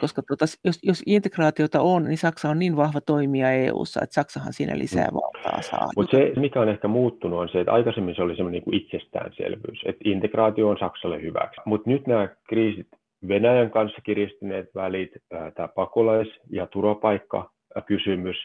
[0.00, 4.52] koska tuota, jos, jos integraatiota on, niin Saksa on niin vahva toimija EU-ssa, että Saksahan
[4.52, 5.14] siinä lisää mm.
[5.14, 5.88] valtaa saa.
[5.96, 9.80] Mutta se, mikä on ehkä muuttunut, on se, että aikaisemmin se oli semmoinen niin itsestäänselvyys,
[9.84, 11.60] että integraatio on Saksalle hyväksi.
[11.64, 12.86] Mutta nyt nämä kriisit,
[13.28, 15.10] Venäjän kanssa kiristyneet välit,
[15.54, 18.36] tämä pakolais- ja turvapaikkakysymys,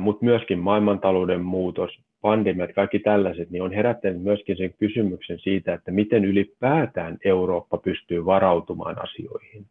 [0.00, 5.90] mutta myöskin maailmantalouden muutos, pandemiat, kaikki tällaiset, niin on herättänyt myöskin sen kysymyksen siitä, että
[5.90, 9.66] miten ylipäätään Eurooppa pystyy varautumaan asioihin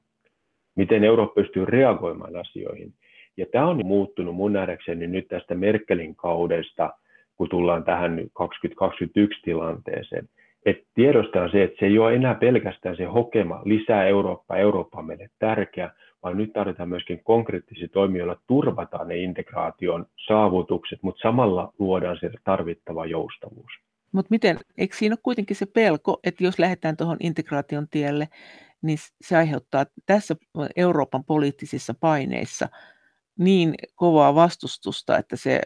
[0.80, 2.94] miten Eurooppa pystyy reagoimaan asioihin.
[3.38, 6.94] Ja tämä on muuttunut mun nähdäkseni nyt tästä Merkelin kaudesta,
[7.36, 10.30] kun tullaan tähän 2021 tilanteeseen.
[10.66, 15.06] Että tiedostaa se, että se ei ole enää pelkästään se hokema lisää Eurooppaa, Eurooppa on
[15.06, 15.92] meille tärkeä,
[16.24, 22.30] vaan nyt tarvitaan myöskin konkreettisia toimia, joilla turvataan ne integraation saavutukset, mutta samalla luodaan se
[22.44, 23.72] tarvittava joustavuus.
[24.12, 28.28] Mutta miten, eikö siinä ole kuitenkin se pelko, että jos lähdetään tuohon integraation tielle,
[28.82, 30.36] niin se aiheuttaa tässä
[30.76, 32.68] Euroopan poliittisissa paineissa
[33.40, 35.62] niin kovaa vastustusta, että se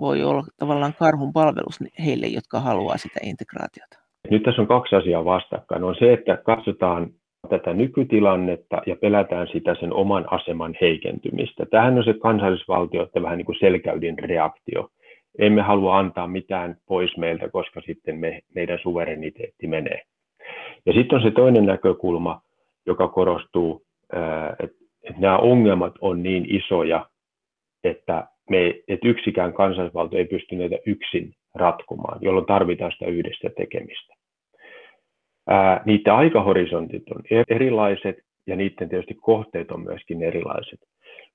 [0.00, 3.98] voi olla tavallaan karhun palvelus heille, jotka haluaa sitä integraatiota.
[4.30, 5.84] Nyt tässä on kaksi asiaa vastakkain.
[5.84, 7.10] On se, että katsotaan
[7.48, 11.66] tätä nykytilannetta ja pelätään sitä sen oman aseman heikentymistä.
[11.66, 14.88] Tähän on se kansallisvaltioiden vähän niin kuin selkäydin reaktio.
[15.38, 20.02] Emme halua antaa mitään pois meiltä, koska sitten me, meidän suvereniteetti menee.
[20.86, 22.40] Ja sitten on se toinen näkökulma,
[22.86, 23.82] joka korostuu,
[24.60, 24.76] että,
[25.18, 27.06] nämä ongelmat on niin isoja,
[27.84, 34.14] että, me, että yksikään kansallisvaltio ei pysty näitä yksin ratkomaan, jolloin tarvitaan sitä yhdessä tekemistä.
[35.48, 40.80] Ää, niiden aikahorisontit on erilaiset ja niiden tietysti kohteet on myöskin erilaiset.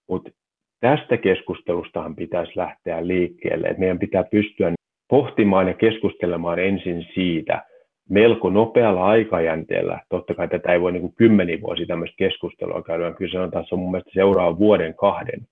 [0.10, 0.32] Mutta
[0.80, 4.74] tästä keskustelustahan pitäisi lähteä liikkeelle, että meidän pitää pystyä
[5.10, 7.64] pohtimaan ja keskustelemaan ensin siitä,
[8.10, 13.04] melko nopealla aikajänteellä, totta kai tätä ei voi niin kuin kymmeniä vuosia tämmöistä keskustelua käydä,
[13.04, 15.48] vaan kyllä sanotaan, se on mun mielestä seuraavan vuoden kahden,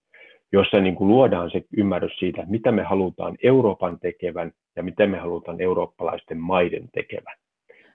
[0.51, 5.17] jossa niin kuin luodaan se ymmärrys siitä, mitä me halutaan Euroopan tekevän ja mitä me
[5.17, 7.35] halutaan eurooppalaisten maiden tekevän.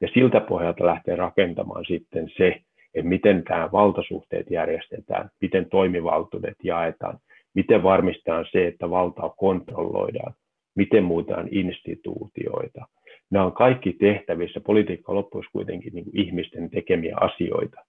[0.00, 2.60] Ja siltä pohjalta lähtee rakentamaan sitten se,
[2.94, 7.18] että miten tämä valtasuhteet järjestetään, miten toimivaltuudet jaetaan,
[7.54, 10.34] miten varmistetaan se, että valtaa kontrolloidaan,
[10.74, 12.86] miten muutetaan instituutioita,
[13.30, 14.60] nämä on kaikki tehtävissä.
[14.60, 17.80] Politiikka loppuisi kuitenkin niin kuin ihmisten tekemiä asioita.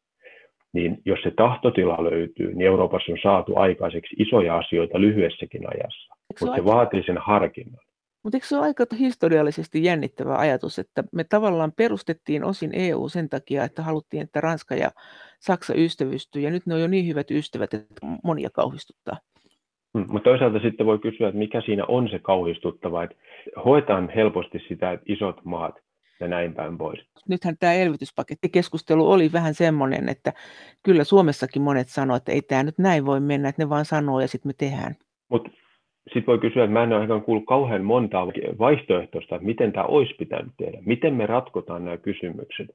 [0.73, 6.15] Niin jos se tahtotila löytyy, niin Euroopassa on saatu aikaiseksi isoja asioita lyhyessäkin ajassa.
[6.27, 6.65] Mutta se, aika...
[6.65, 7.85] vaatii sen harkinnan.
[8.23, 13.29] Mutta eikö se ole aika historiallisesti jännittävä ajatus, että me tavallaan perustettiin osin EU sen
[13.29, 14.91] takia, että haluttiin, että Ranska ja
[15.39, 19.17] Saksa ystävystyy, ja nyt ne on jo niin hyvät ystävät, että monia kauhistuttaa.
[19.97, 23.15] Hmm, mutta toisaalta sitten voi kysyä, että mikä siinä on se kauhistuttava, että
[23.65, 25.75] hoetaan helposti sitä, että isot maat
[26.19, 26.99] ja näin päin pois.
[27.29, 30.33] Nythän tämä elvytyspakettikeskustelu oli vähän semmoinen, että
[30.83, 34.19] kyllä Suomessakin monet sanoivat, että ei tämä nyt näin voi mennä, että ne vaan sanoo
[34.19, 34.95] ja sitten me tehdään.
[35.29, 35.49] Mutta
[36.03, 38.27] sitten voi kysyä, että mä en ole ehkä kuullut kauhean montaa
[38.59, 42.67] vaihtoehtoista, että miten tämä olisi pitänyt tehdä, miten me ratkotaan nämä kysymykset.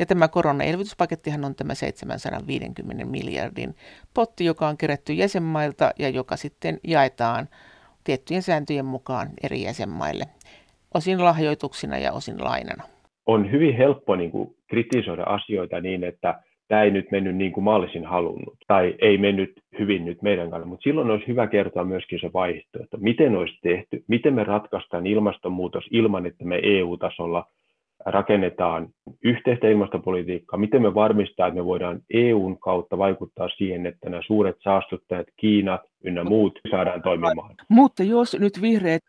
[0.00, 3.74] Ja tämä koronaelvytyspakettihan on tämä 750 miljardin
[4.14, 7.48] potti, joka on kerätty jäsenmailta ja joka sitten jaetaan
[8.06, 10.24] tiettyjen sääntöjen mukaan eri jäsenmaille,
[10.94, 12.84] osin lahjoituksina ja osin lainana.
[13.26, 17.64] On hyvin helppo niin kuin, kritisoida asioita niin, että tämä ei nyt mennyt niin kuin
[17.64, 21.84] mä olisin halunnut, tai ei mennyt hyvin nyt meidän kannalta, mutta silloin olisi hyvä kertoa
[21.84, 27.46] myöskin se vaihtoehto, miten olisi tehty, miten me ratkaistaan ilmastonmuutos ilman, että me EU-tasolla
[28.04, 28.88] rakennetaan
[29.24, 34.56] yhteistä ilmastopolitiikkaa, miten me varmistaa, että me voidaan EUn kautta vaikuttaa siihen, että nämä suuret
[34.60, 37.54] saastuttajat, Kiina ynnä muut saadaan toimimaan.
[37.68, 39.02] Mutta jos nyt vihreät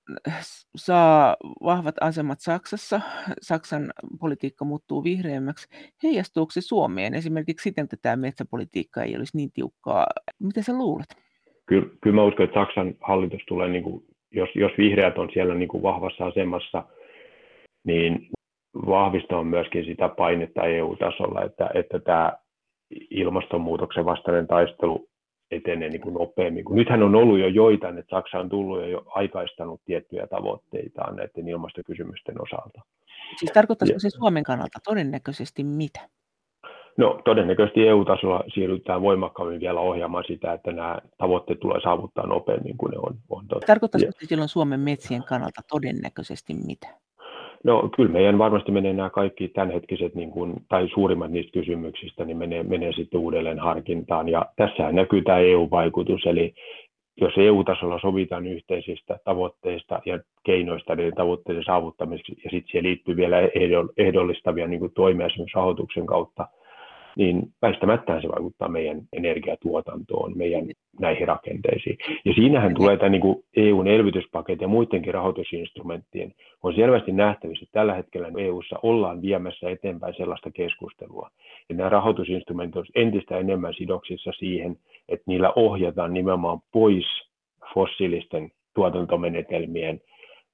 [0.75, 3.01] saa vahvat asemat Saksassa,
[3.41, 5.67] Saksan politiikka muuttuu vihreämmäksi,
[6.03, 10.07] heijastuuko se Suomeen esimerkiksi siten, että tämä metsäpolitiikka ei olisi niin tiukkaa?
[10.39, 11.07] Mitä sä luulet?
[11.65, 15.55] Kyllä, kyllä mä uskon, että Saksan hallitus tulee, niin kuin, jos, jos vihreät on siellä
[15.55, 16.83] niin kuin vahvassa asemassa,
[17.83, 18.29] niin
[18.85, 22.33] vahvistaa myöskin sitä painetta EU-tasolla, että, että tämä
[23.09, 25.07] ilmastonmuutoksen vastainen taistelu
[25.51, 26.65] etenee niin kuin nopeammin.
[26.65, 31.47] Kun nythän on ollut jo joitain, että Saksa on tullut jo aikaistanut tiettyjä tavoitteitaan näiden
[31.47, 32.81] ilmastokysymysten osalta.
[33.39, 35.99] Siis tarkoittaisiko se Suomen kannalta todennäköisesti mitä?
[36.97, 42.91] No todennäköisesti EU-tasolla siirrytään voimakkaammin vielä ohjaamaan sitä, että nämä tavoitteet tulee saavuttaa nopeammin kuin
[42.91, 43.15] ne on.
[43.29, 43.67] on totta.
[43.67, 46.87] Tarkoittaisiko se silloin Suomen metsien kannalta todennäköisesti mitä?
[47.63, 52.37] No kyllä meidän varmasti menee nämä kaikki tämänhetkiset, niin kuin, tai suurimmat niistä kysymyksistä, niin
[52.37, 54.29] menee, menee sitten uudelleen harkintaan.
[54.29, 56.53] Ja tässä näkyy tämä EU-vaikutus, eli
[57.21, 63.37] jos EU-tasolla sovitaan yhteisistä tavoitteista ja keinoista niiden tavoitteiden saavuttamiseksi, ja sitten siihen liittyy vielä
[63.97, 66.47] ehdollistavia niin kuin toimia esimerkiksi rahoituksen kautta,
[67.17, 70.65] niin väistämättä se vaikuttaa meidän energiatuotantoon, meidän
[70.99, 71.97] näihin rakenteisiin.
[72.25, 76.33] Ja siinähän tulee tämä niin kuin EUn elvytyspaketti ja muidenkin rahoitusinstrumenttien.
[76.63, 81.29] On selvästi nähtävissä, että tällä hetkellä EUssa ollaan viemässä eteenpäin sellaista keskustelua.
[81.69, 84.77] Ja nämä rahoitusinstrumentit ovat entistä enemmän sidoksissa siihen,
[85.09, 87.05] että niillä ohjataan nimenomaan pois
[87.73, 90.01] fossiilisten tuotantomenetelmien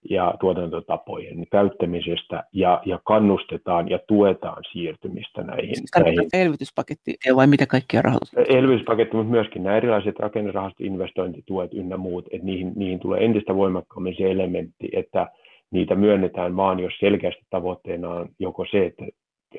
[0.10, 5.76] ja tuotantotapojen käyttämisestä ja, ja kannustetaan ja tuetaan siirtymistä näihin.
[5.76, 6.30] Siis näihin.
[6.34, 8.34] elvytyspaketti vai mitä kaikkia rahoitus?
[8.50, 14.16] Elvytyspaketti, mutta myöskin nämä erilaiset rakennerahastot, investointituet ynnä muut, että niihin, niihin tulee entistä voimakkaammin
[14.18, 15.28] se elementti, että
[15.72, 19.06] niitä myönnetään vaan, jos selkeästi tavoitteena on joko se, että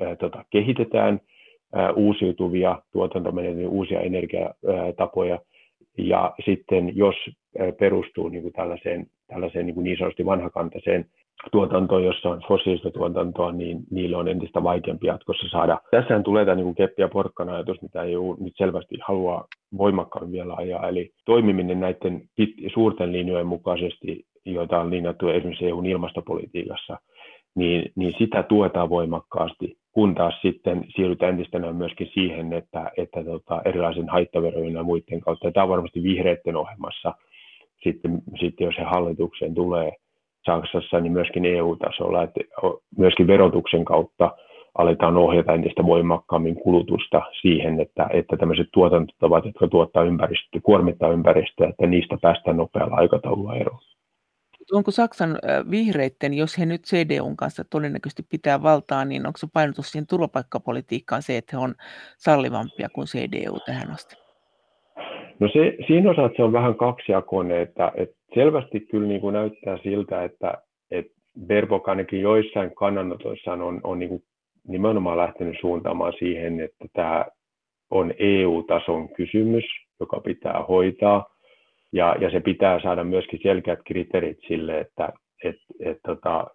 [0.00, 1.20] ää, tota, kehitetään
[1.74, 5.38] ää, uusiutuvia tuotantomenetelmiä, uusia energiatapoja,
[5.98, 7.14] ja sitten jos
[7.78, 11.06] perustuu niin kuin tällaiseen, tällaiseen niin, kuin niin sanotusti vanhakantaiseen
[11.52, 15.78] tuotantoon, jossa on fossiilista tuotantoa, niin niille on entistä vaikeampi jatkossa saada.
[15.90, 19.46] Tässähän tulee tämä niin keppi ja porkkana ajatus, mitä EU nyt selvästi haluaa
[19.78, 22.22] voimakkaammin vielä ajaa, eli toimiminen näiden
[22.74, 26.98] suurten linjojen mukaisesti, joita on linjattu esimerkiksi EUn ilmastopolitiikassa,
[27.54, 33.62] niin, niin sitä tuetaan voimakkaasti kun taas sitten siirrytään entistä myöskin siihen, että, että tota,
[33.64, 37.14] erilaisen haittaverojen ja muiden kautta, ja tämä on varmasti vihreiden ohjelmassa,
[37.82, 39.92] sitten, sitten jos se hallitukseen tulee
[40.46, 42.40] Saksassa, niin myöskin EU-tasolla, että
[42.98, 44.36] myöskin verotuksen kautta
[44.78, 51.68] aletaan ohjata entistä voimakkaammin kulutusta siihen, että, että tämmöiset tuotantotavat, jotka tuottaa ympäristöä, kuormittaa ympäristöä,
[51.68, 53.93] että niistä päästään nopealla aikataululla eroon
[54.72, 55.38] onko Saksan
[55.70, 61.22] vihreitten, jos he nyt CDUn kanssa todennäköisesti pitää valtaa, niin onko se painotus siihen turvapaikkapolitiikkaan
[61.22, 61.74] se, että he on
[62.16, 64.16] sallivampia kuin CDU tähän asti?
[65.40, 69.78] No se, siinä osalta se on vähän kaksijakoinen, että, että selvästi kyllä niin kuin näyttää
[69.82, 70.54] siltä, että,
[70.90, 71.12] että
[71.46, 74.22] Berbok ainakin joissain kannanotoissaan on, on niin kuin
[74.68, 77.26] nimenomaan lähtenyt suuntaamaan siihen, että tämä
[77.90, 79.64] on EU-tason kysymys,
[80.00, 81.33] joka pitää hoitaa,
[81.94, 85.08] ja, ja se pitää saada myöskin selkeät kriteerit sille, että
[85.44, 86.46] et, et, tota,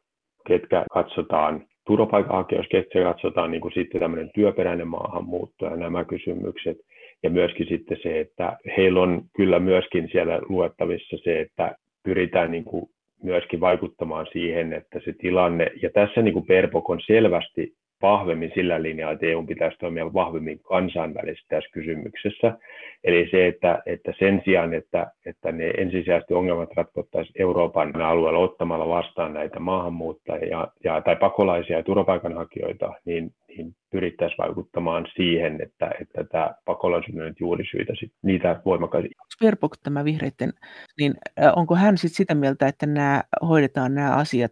[0.47, 6.78] ketkä katsotaan turvapaikanhakijoiksi, ketkä katsotaan niin kuin sitten tämmöinen työperäinen maahanmuutto ja nämä kysymykset.
[7.23, 12.63] Ja myöskin sitten se, että heillä on kyllä myöskin siellä luettavissa se, että pyritään niin
[12.63, 12.89] kuin
[13.23, 18.81] myöskin vaikuttamaan siihen, että se tilanne, ja tässä niin kuin Perpok on selvästi vahvemmin sillä
[18.81, 22.57] linjalla, että EU pitäisi toimia vahvemmin kansainvälisesti tässä kysymyksessä.
[23.03, 28.88] Eli se, että, että sen sijaan, että, että ne ensisijaisesti ongelmat ratkottaisiin Euroopan alueella ottamalla
[28.88, 36.23] vastaan näitä maahanmuuttajia ja, tai pakolaisia ja turvapaikanhakijoita, niin, niin pyrittäisiin vaikuttamaan siihen, että, että
[36.23, 39.09] tämä pakolaisuuden juurisyitä, sit, niitä voimakkaasti.
[39.41, 40.53] Verpok, tämä vihreiden,
[40.99, 41.13] niin
[41.55, 44.51] onko hän sit sitä mieltä, että nämä hoidetaan nämä asiat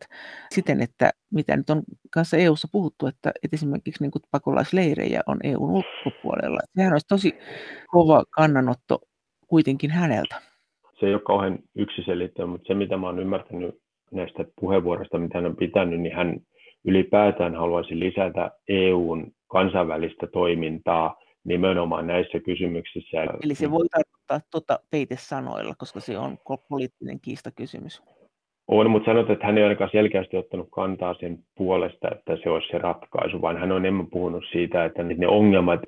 [0.49, 1.83] siten, että mitä nyt on
[2.13, 6.59] kanssa EU-ssa puhuttu, että, että esimerkiksi niin pakolaisleirejä on EUn ulkopuolella.
[6.75, 7.33] Sehän olisi tosi
[7.87, 8.99] kova kannanotto
[9.47, 10.35] kuitenkin häneltä.
[10.99, 13.75] Se ei ole kauhean yksiselitteinen, mutta se mitä mä olen ymmärtänyt
[14.11, 16.39] näistä puheenvuoroista, mitä hän on pitänyt, niin hän
[16.87, 23.17] ylipäätään haluaisi lisätä EUn kansainvälistä toimintaa nimenomaan näissä kysymyksissä.
[23.43, 26.37] Eli se voi tarkoittaa tuota peitesanoilla, koska se on
[26.69, 28.01] poliittinen kiistakysymys.
[28.67, 32.67] On, mutta sanot, että hän ei ainakaan selkeästi ottanut kantaa sen puolesta, että se olisi
[32.71, 35.79] se ratkaisu, vaan hän on enemmän puhunut siitä, että ne ongelmat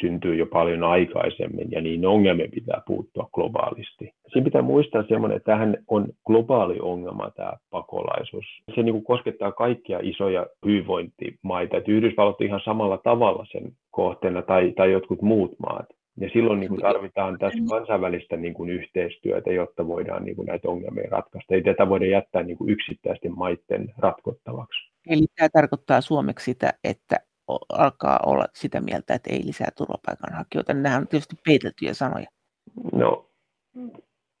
[0.00, 4.14] syntyy jo paljon aikaisemmin ja niin ongelmia pitää puuttua globaalisti.
[4.32, 8.44] siinä pitää muistaa semmoinen, että tämähän on globaali ongelma tämä pakolaisuus.
[8.74, 14.42] Se niin kuin koskettaa kaikkia isoja hyvinvointimaita, että Yhdysvallat on ihan samalla tavalla sen kohteena
[14.42, 15.86] tai, tai jotkut muut maat.
[16.20, 20.68] Ja silloin niin kuin tarvitaan tässä kansainvälistä niin kuin yhteistyötä, jotta voidaan niin kuin näitä
[20.68, 21.54] ongelmia ratkaista.
[21.54, 24.90] Ei tätä voida jättää niin kuin yksittäisten maiden ratkottavaksi.
[25.10, 27.16] Eli tämä tarkoittaa suomeksi sitä, että
[27.68, 30.74] alkaa olla sitä mieltä, että ei lisää turvapaikanhakijoita.
[30.74, 32.26] Nämä on tietysti peiteltyjä sanoja.
[32.92, 33.30] No,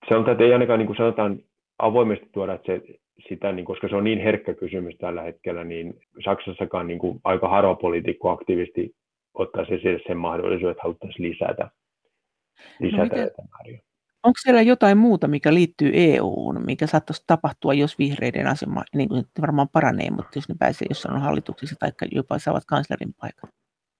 [0.08, 1.38] sanotaan, että ei ainakaan niin kuin sanotaan
[1.78, 2.82] avoimesti tuoda että se,
[3.28, 5.94] sitä, niin, koska se on niin herkkä kysymys tällä hetkellä, niin
[6.24, 8.94] Saksassakaan niin kuin aika harva poliitikko aktiivisesti
[9.34, 11.70] ottaisi esille sen mahdollisuuden, että haluttaisiin lisätä,
[12.80, 13.80] lisätä no määriä.
[14.22, 19.24] Onko siellä jotain muuta, mikä liittyy EU:hun, mikä saattaisi tapahtua, jos vihreiden asema niin kuin
[19.40, 23.50] varmaan paranee, mutta jos ne pääsee jossain on hallituksessa tai jopa saavat kanslerin paikan?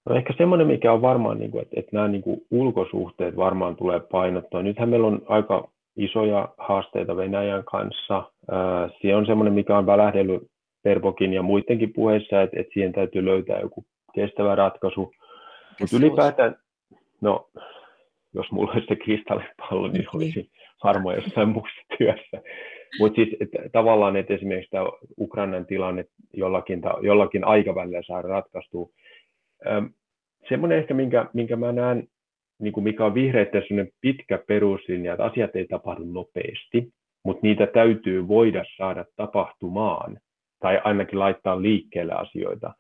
[0.09, 3.77] No ehkä semmoinen, mikä on varmaan, niin kuin, että, että nämä niin kuin ulkosuhteet varmaan
[3.77, 4.63] tulee painottaa.
[4.63, 8.23] Nythän meillä on aika isoja haasteita Venäjän kanssa.
[9.03, 10.43] Se on semmoinen, mikä on välähdellyt
[10.83, 15.13] Perbokin ja muidenkin puheissa, että, että siihen täytyy löytää joku kestävä ratkaisu.
[15.81, 16.57] Mutta ylipäätään,
[17.21, 17.49] no
[18.35, 20.51] jos mulla olisi se kristallipallo, niin, niin olisi
[20.85, 22.43] varmaan jossain muussa työssä.
[22.99, 24.87] Mutta siis että tavallaan, että esimerkiksi tämä
[25.19, 28.89] Ukrainan tilanne jollakin, jollakin aikavälillä saada ratkaistua.
[30.49, 32.09] semmoinen ehkä, minkä, minkä mä näen,
[32.61, 36.89] niin kuin mikä on vihreiden pitkä peruslinja, että asiat ei tapahdu nopeasti,
[37.25, 40.19] mutta niitä täytyy voida saada tapahtumaan
[40.61, 42.75] tai ainakin laittaa liikkeelle asioita.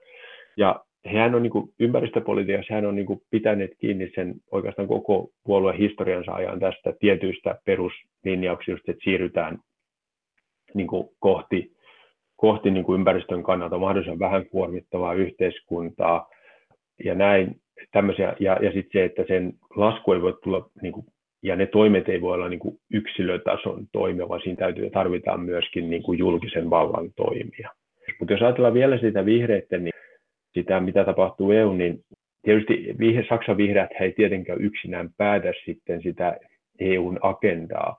[0.56, 5.30] Ja hän on niin kuin, ympäristöpolitiikassa hän on niin kuin, pitänyt kiinni sen oikeastaan koko
[5.44, 9.58] puolueen historiansa ajan tästä tietyistä peruslinjauksista, että siirrytään
[10.74, 11.72] niin kuin, kohti,
[12.36, 16.28] kohti niin kuin ympäristön kannalta mahdollisimman vähän kuormittavaa yhteiskuntaa
[17.04, 17.60] ja näin.
[17.92, 21.06] Tämmöisiä, ja, ja sitten se, että sen lasku ei voi tulla, niin kuin,
[21.42, 25.90] ja ne toimet ei voi olla niin kuin yksilötason toimia, vaan siinä täytyy, tarvitaan myöskin
[25.90, 27.70] niin kuin julkisen vallan toimia.
[28.18, 29.99] Mutta jos ajatellaan vielä sitä vihreiden, niin
[30.54, 32.00] sitä, mitä tapahtuu EU, niin
[32.42, 32.96] tietysti
[33.28, 36.36] Saksan vihreät ei tietenkään yksinään päätä sitten sitä
[36.78, 37.96] EUn agendaa,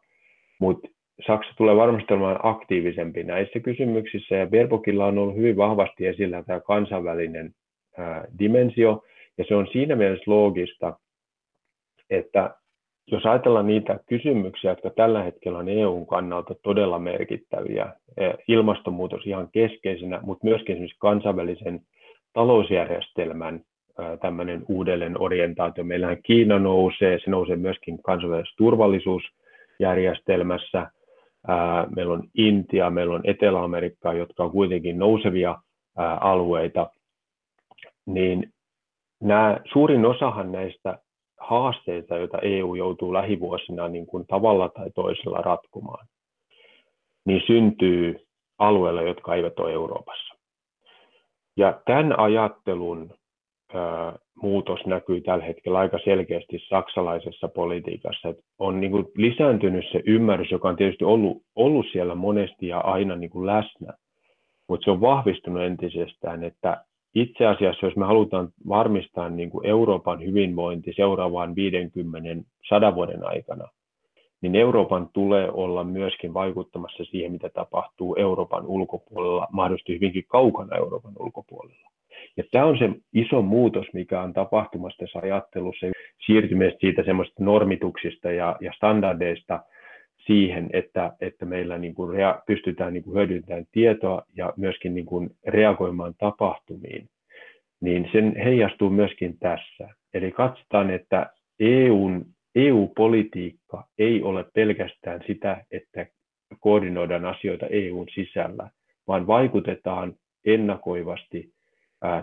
[0.60, 0.88] mutta
[1.28, 6.60] Saksa tulee varmasti olemaan aktiivisempi näissä kysymyksissä, ja Verbokilla on ollut hyvin vahvasti esillä tämä
[6.60, 7.52] kansainvälinen
[7.98, 9.04] ää, dimensio,
[9.38, 11.00] ja se on siinä mielessä loogista,
[12.10, 12.56] että
[13.12, 17.94] jos ajatellaan niitä kysymyksiä, jotka tällä hetkellä on EUn kannalta todella merkittäviä,
[18.48, 21.82] ilmastonmuutos ihan keskeisenä, mutta myöskin esimerkiksi kansainvälisen
[22.34, 23.62] talousjärjestelmän
[24.22, 25.84] tämmöinen uudelleen orientaatio.
[25.84, 30.92] Meillähän Kiina nousee, se nousee myöskin kansainvälisessä turvallisuusjärjestelmässä.
[31.96, 35.56] Meillä on Intia, meillä on Etelä-Amerikka, jotka on kuitenkin nousevia
[36.22, 36.90] alueita.
[38.06, 38.54] Niin
[39.22, 41.00] nämä, suurin osahan näistä
[41.40, 46.08] haasteita, joita EU joutuu lähivuosina niin kuin tavalla tai toisella ratkomaan,
[47.26, 48.16] niin syntyy
[48.60, 50.31] alueilla, jotka eivät ole Euroopassa.
[51.58, 53.14] Ja tämän ajattelun
[53.74, 58.30] ää, muutos näkyy tällä hetkellä aika selkeästi saksalaisessa politiikassa.
[58.30, 62.80] Että on niin kuin lisääntynyt se ymmärrys, joka on tietysti ollut, ollut siellä monesti ja
[62.80, 63.94] aina niin kuin läsnä,
[64.68, 66.86] mutta se on vahvistunut entisestään, että
[67.16, 71.56] itse asiassa, jos me halutaan varmistaa niin kuin Euroopan hyvinvointi seuraavaan
[72.92, 73.68] 50-100 vuoden aikana,
[74.42, 81.14] niin Euroopan tulee olla myöskin vaikuttamassa siihen, mitä tapahtuu Euroopan ulkopuolella, mahdollisesti hyvinkin kaukana Euroopan
[81.20, 81.92] ulkopuolella.
[82.38, 85.86] Ja tämä on se iso muutos, mikä on tapahtumassa tässä ajattelussa,
[86.26, 89.60] siirtymistä siitä semmoista normituksista ja, ja standardeista
[90.26, 95.06] siihen, että, että meillä niin kuin rea- pystytään niin kuin hyödyntämään tietoa ja myöskin niin
[95.06, 97.10] kuin reagoimaan tapahtumiin,
[97.82, 99.90] niin sen heijastuu myöskin tässä.
[100.14, 106.06] Eli katsotaan, että EUn EU-politiikka ei ole pelkästään sitä, että
[106.60, 108.70] koordinoidaan asioita EUn sisällä,
[109.08, 111.54] vaan vaikutetaan ennakoivasti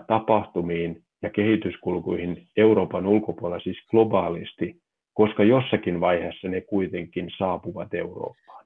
[0.07, 4.81] tapahtumiin ja kehityskulkuihin Euroopan ulkopuolella, siis globaalisti,
[5.13, 8.65] koska jossakin vaiheessa ne kuitenkin saapuvat Eurooppaan.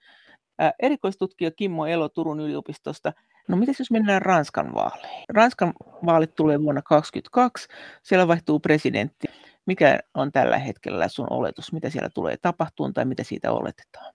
[0.81, 3.13] Erikoistutkija Kimmo Elo Turun yliopistosta.
[3.47, 5.23] No miten jos mennään Ranskan vaaleihin?
[5.29, 5.73] Ranskan
[6.05, 7.67] vaalit tulee vuonna 2022,
[8.03, 9.27] siellä vaihtuu presidentti.
[9.65, 14.13] Mikä on tällä hetkellä sun oletus, mitä siellä tulee tapahtumaan tai mitä siitä oletetaan?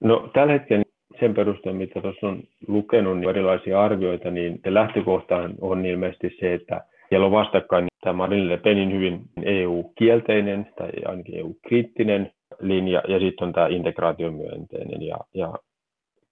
[0.00, 0.84] No tällä hetkellä
[1.20, 6.54] sen perusteella, mitä tuossa on lukenut niin erilaisia arvioita, niin se lähtökohta on ilmeisesti se,
[6.54, 13.18] että siellä on vastakkain tämä Marine Le Penin hyvin EU-kielteinen tai ainakin EU-kriittinen linja ja
[13.18, 15.02] sitten on tämä integraatiomyönteinen.
[15.02, 15.54] Ja, ja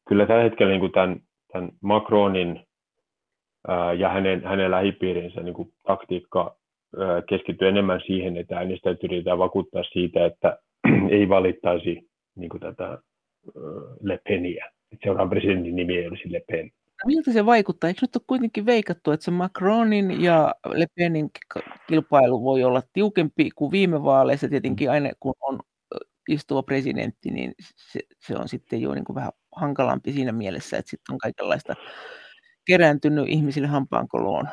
[0.09, 1.21] kyllä tällä hetkellä niin kuin tämän,
[1.53, 2.67] tämän Macronin
[3.69, 6.57] ää, ja hänen, hänen lähipiirinsä niin kuin taktiikka
[7.29, 10.59] keskittyy enemmän siihen, että äänestäjät yritetään vakuuttaa siitä, että
[11.17, 12.99] ei valittaisi niin kuin tätä
[14.01, 14.71] Le Peniä.
[15.05, 16.71] Seuraavan presidentin nimi ei olisi Le Pen.
[17.07, 17.89] Miltä se vaikuttaa?
[17.89, 21.31] Eikö nyt ole kuitenkin veikattu, että se Macronin ja Le Penin
[21.89, 24.49] kilpailu voi olla tiukempi kuin viime vaaleissa?
[24.49, 25.61] Tietenkin aina kun on
[26.29, 30.91] istuva presidentti, niin se, se on sitten jo niin kuin vähän hankalampi siinä mielessä, että
[30.91, 31.75] sitten on kaikenlaista
[32.67, 34.49] kerääntynyt ihmisille hampaankoloon.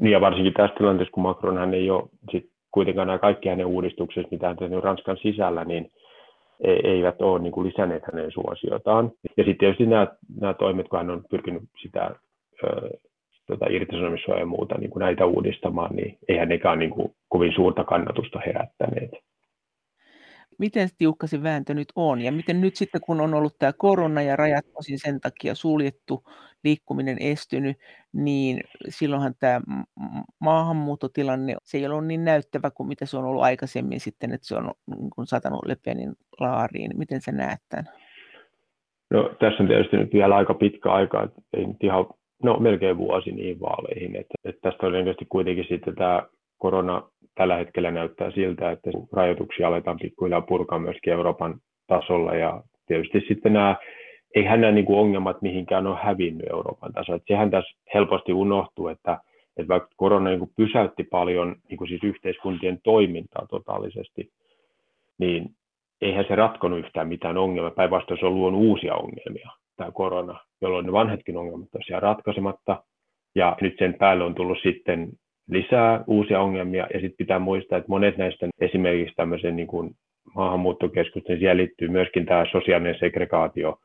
[0.00, 3.66] Niin ja varsinkin tässä tilanteessa, kun Macron hän ei ole sit kuitenkaan nämä kaikki hänen
[3.66, 5.90] uudistukset, mitä hän tehnyt Ranskan sisällä, niin
[6.64, 9.10] e, eivät ole niin kuin lisänneet hänen suosiotaan.
[9.36, 10.06] Ja sitten tietysti nämä,
[10.40, 12.10] nämä toimet, kun hän on pyrkinyt sitä
[12.64, 12.90] ö,
[13.46, 17.84] tota irtisanomissuojaa ja muuta niin kuin näitä uudistamaan, niin eihän nekään niin kuin kovin suurta
[17.84, 19.10] kannatusta herättäneet
[20.60, 24.22] miten tiukka se vääntö nyt on ja miten nyt sitten, kun on ollut tämä korona
[24.22, 26.24] ja rajat osin sen takia suljettu,
[26.64, 27.76] liikkuminen estynyt,
[28.12, 29.60] niin silloinhan tämä
[30.40, 34.56] maahanmuuttotilanne, se ei ole niin näyttävä kuin mitä se on ollut aikaisemmin sitten, että se
[34.56, 36.98] on niin kuin satanut Lepenin laariin.
[36.98, 37.84] Miten sä näet tämän?
[39.10, 42.06] No, tässä on tietysti nyt vielä aika pitkä aika, ei nyt ihan,
[42.42, 44.92] no melkein vuosi niin vaaleihin, että, että tästä on
[45.28, 46.22] kuitenkin sitten tämä
[46.58, 47.02] korona
[47.34, 51.54] tällä hetkellä näyttää siltä, että rajoituksia aletaan pikkuhiljaa purkaa myöskin Euroopan
[51.86, 53.76] tasolla ja tietysti sitten nämä,
[54.34, 57.20] eihän nämä niin kuin ongelmat mihinkään ole hävinnyt Euroopan tasolla.
[57.28, 59.18] Sehän tässä helposti unohtuu, että,
[59.56, 64.30] että vaikka korona niin kuin pysäytti paljon niin kuin siis yhteiskuntien toimintaa totaalisesti,
[65.18, 65.50] niin
[66.00, 67.70] eihän se ratkonut yhtään mitään ongelmaa.
[67.70, 72.82] Päinvastoin se on luonut uusia ongelmia, tämä korona, jolloin ne vanhetkin ongelmat tosiaan ratkaisematta.
[73.34, 75.08] Ja nyt sen päälle on tullut sitten
[75.50, 79.90] lisää uusia ongelmia ja sitten pitää muistaa, että monet näistä esimerkiksi tämmöisen niin kuin
[80.34, 83.78] maahanmuuttokeskusten, siellä liittyy myöskin tämä sosiaalinen segregaatio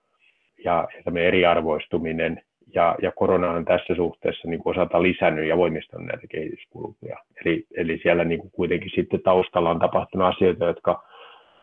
[0.64, 2.42] ja tämmöinen eriarvoistuminen
[2.74, 7.18] ja, ja korona on tässä suhteessa niin kuin osalta lisännyt ja voimistanut näitä kehityskulkuja.
[7.46, 11.04] Eli, eli siellä niin kuin kuitenkin sitten taustalla on tapahtunut asioita, jotka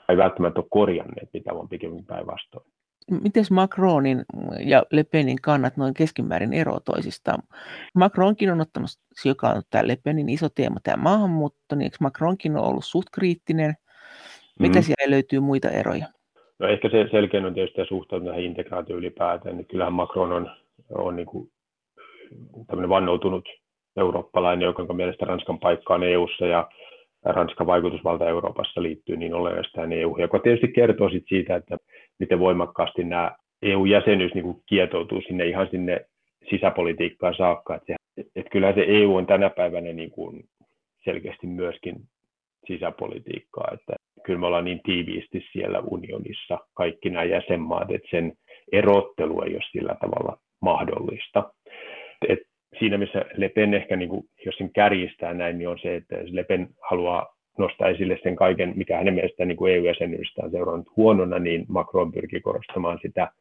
[0.09, 2.67] ei välttämättä ole korjanneet, mitä on pikemmin päinvastoin.
[3.11, 4.25] Miten Macronin
[4.65, 7.43] ja Le Penin kannat noin keskimäärin ero toisistaan?
[7.95, 8.91] Macronkin on ottanut,
[9.25, 13.07] joka on tämä Le Penin iso teema, tämä maahanmuutto, niin eikö Macronkin on ollut suht
[13.13, 13.75] kriittinen?
[14.59, 14.83] Mitä mm.
[14.83, 16.07] siellä löytyy muita eroja?
[16.59, 19.57] No ehkä se selkeän on tietysti suhtautunut tähän integraatioon ylipäätään.
[19.57, 20.51] Niin kyllähän Macron on,
[20.95, 21.51] on niin kuin
[22.67, 23.45] tämmöinen vannoutunut
[23.97, 26.69] eurooppalainen, joka mielestä Ranskan paikka on EU-ssa ja
[27.25, 31.77] Ranskan vaikutusvalta Euroopassa liittyy niin olennaisesti tähän EU, joka tietysti kertoo sit siitä, että
[32.23, 36.01] miten voimakkaasti nämä EU-jäsenyys niin kuin kietoutuu sinne ihan sinne
[36.51, 37.75] sisäpolitiikkaan saakka.
[37.75, 40.45] Että, se, että kyllähän se EU on tänä päivänä niin kuin
[41.05, 41.97] selkeästi myöskin
[42.67, 43.93] sisäpolitiikkaa, että
[44.25, 48.33] kyllä me ollaan niin tiiviisti siellä unionissa, kaikki nämä jäsenmaat, että sen
[48.73, 51.53] erottelu ei ole sillä tavalla mahdollista.
[52.29, 52.39] Et
[52.79, 56.17] siinä missä Le Pen ehkä, niin kuin, jos sen kärjistää näin, niin on se, että
[56.31, 57.27] Le Pen haluaa
[57.59, 62.13] nostaa esille sen kaiken, mikä hänen mielestään niin kuin EU-jäsenyydestä on seurannut huonona, niin Macron
[62.13, 63.33] pyrkii korostamaan sitä,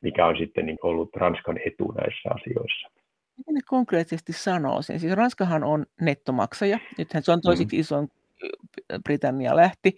[0.00, 2.90] mikä on sitten niin ollut Ranskan etu näissä asioissa.
[3.36, 5.00] Miten ne konkreettisesti sanoo sen?
[5.00, 6.78] Siis Ranskahan on nettomaksaja.
[6.98, 7.80] Nythän se on toisiksi mm.
[7.80, 8.08] isoin
[9.04, 9.96] Britannia lähti,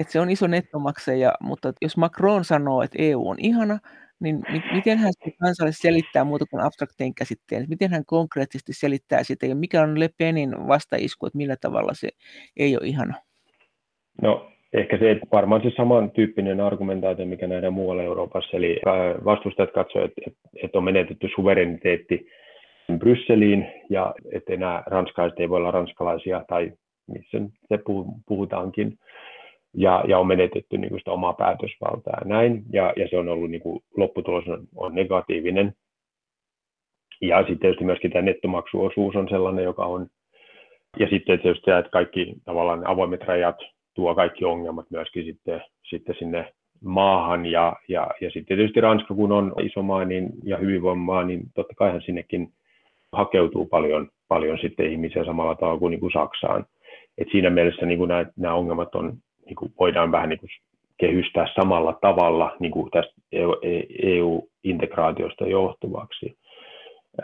[0.00, 3.78] että se on iso nettomaksaja, mutta jos Macron sanoo, että EU on ihana,
[4.20, 4.42] niin
[4.72, 7.66] miten hän kansalle selittää muuta kuin abstraktein käsitteen?
[7.68, 12.08] Miten hän konkreettisesti selittää sitä ja mikä on Le Penin vastaisku, että millä tavalla se
[12.56, 13.14] ei ole ihana?
[14.22, 18.80] No ehkä se, että varmaan se samantyyppinen argumentaatio, mikä nähdään muualla Euroopassa, eli
[19.24, 22.26] vastustajat katsoivat, että, että on menetetty suvereniteetti
[22.98, 26.72] Brysseliin ja että enää ranskalaiset ei voi olla ranskalaisia tai
[27.06, 27.78] missä se
[28.28, 28.98] puhutaankin
[29.74, 33.28] ja, ja on menetetty niin kuin sitä omaa päätösvaltaa ja näin, ja, ja se on
[33.28, 35.74] ollut niin kuin, lopputulos on, on negatiivinen.
[37.20, 40.06] Ja sitten tietysti myöskin tämä nettomaksuosuus on sellainen, joka on,
[40.98, 43.56] ja sitten tietysti tämä, että kaikki tavallaan avoimet rajat
[43.94, 46.52] tuo kaikki ongelmat myöskin sitten, sitten sinne
[46.84, 51.24] maahan, ja, ja, ja sitten tietysti Ranska, kun on iso maa niin, ja hyvinvoiva maa,
[51.24, 52.52] niin totta kai sinnekin
[53.12, 56.66] hakeutuu paljon, paljon sitten ihmisiä samalla tavalla kuin, niin kuin Saksaan.
[57.18, 59.16] Et siinä mielessä niin kuin nämä, nämä ongelmat on,
[59.50, 60.50] niin kuin voidaan vähän niin kuin
[60.98, 63.14] kehystää samalla tavalla niin kuin tästä
[64.02, 66.36] EU-integraatiosta e johtuvaksi.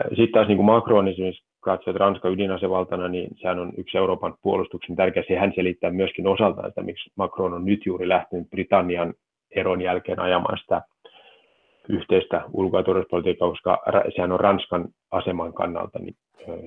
[0.09, 4.35] Sitten taas niin kuin Macron esimerkiksi katsoo, että Ranska ydinasevaltana, niin sehän on yksi Euroopan
[4.41, 5.23] puolustuksen tärkeä.
[5.27, 9.13] Se hän selittää myöskin osaltaan, että miksi Macron on nyt juuri lähtenyt Britannian
[9.55, 10.81] eron jälkeen ajamaan sitä
[11.89, 13.83] yhteistä ulko- ja turvallisuuspolitiikkaa, koska
[14.15, 16.15] sehän on Ranskan aseman kannalta niin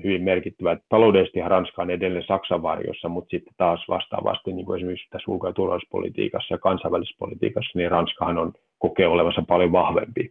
[0.05, 0.77] hyvin merkittävä.
[0.89, 5.47] Taloudellisesti Ranska on edelleen Saksan varjossa, mutta sitten taas vastaavasti niin kuin esimerkiksi tässä ulko-
[5.47, 10.31] ja turvallisuuspolitiikassa ja kansainvälisessä politiikassa, niin Ranskahan on kokee olevansa paljon vahvempi.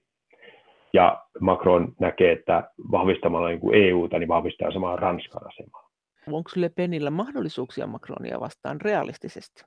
[0.93, 5.89] Ja Macron näkee, että vahvistamalla niin kuin EUta, niin vahvistaa samaa Ranskan asemaa.
[6.27, 9.65] Onko Le Penillä mahdollisuuksia Macronia vastaan realistisesti?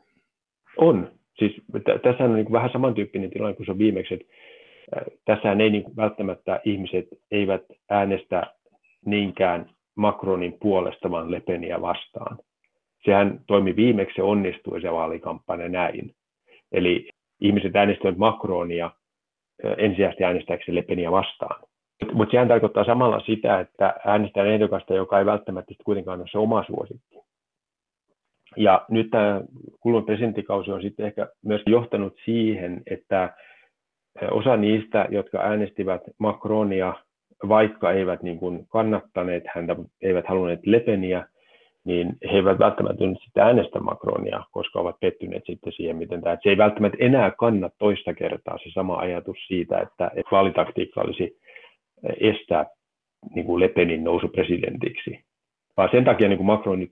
[0.77, 1.09] On.
[1.39, 4.27] Siis t- tässä on niin vähän samantyyppinen tilanne kuin se on viimeksi, että
[5.25, 8.43] tässä ei niin välttämättä ihmiset eivät äänestä
[9.05, 12.39] niinkään Macronin puolesta, vaan Lepeniä vastaan.
[13.05, 16.15] Sehän toimi viimeksi, se onnistui se vaalikampanja näin.
[16.73, 17.09] Eli
[17.41, 18.91] ihmiset äänestävät Macronia
[19.77, 21.63] ensisijaisesti äänestääkseen Lepeniä vastaan.
[22.13, 26.65] Mutta sehän tarkoittaa samalla sitä, että äänestetään ehdokasta, joka ei välttämättä kuitenkaan ole se oma
[26.65, 27.17] suosikki.
[28.57, 29.41] Ja nyt tämä
[29.81, 33.35] kulunut presidenttikausi on sitten ehkä myös johtanut siihen, että
[34.31, 36.95] osa niistä, jotka äänestivät Macronia,
[37.49, 41.27] vaikka eivät niin kuin kannattaneet häntä, eivät halunneet Lepeniä,
[41.85, 46.33] niin he eivät välttämättä nyt sitten äänestä Macronia, koska ovat pettyneet sitten siihen, miten tämä,
[46.33, 51.01] että se ei välttämättä enää kanna toista kertaa se sama ajatus siitä, että, että vaalitaktiikka
[51.01, 51.39] olisi
[52.21, 52.67] estää
[53.35, 55.25] niin kuin Le Penin nousu presidentiksi.
[55.77, 56.89] Vaan sen takia niin kuin Macron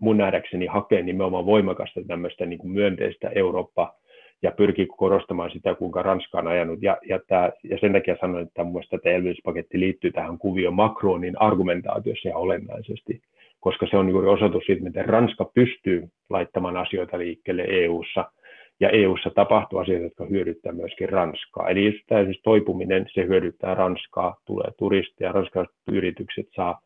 [0.00, 3.94] mun nähdäkseni hakee nimenomaan voimakasta tämmöistä niin kuin myönteistä Eurooppa
[4.42, 6.82] ja pyrkii korostamaan sitä, kuinka Ranska on ajanut.
[6.82, 10.74] Ja, ja, tämä, ja sen takia sanoin, että mun mielestä tämä elvytyspaketti liittyy tähän kuvioon
[10.74, 13.20] Macronin argumentaatiossa ja olennaisesti,
[13.60, 18.24] koska se on juuri osoitus siitä, miten Ranska pystyy laittamaan asioita liikkeelle EU-ssa–
[18.82, 21.68] ja EU:ssa tapahtuu asioita, jotka hyödyttää myöskin Ranskaa.
[21.68, 26.80] Eli just tämä siis toipuminen, se hyödyttää Ranskaa, tulee turisteja, ranskalaiset yritykset saa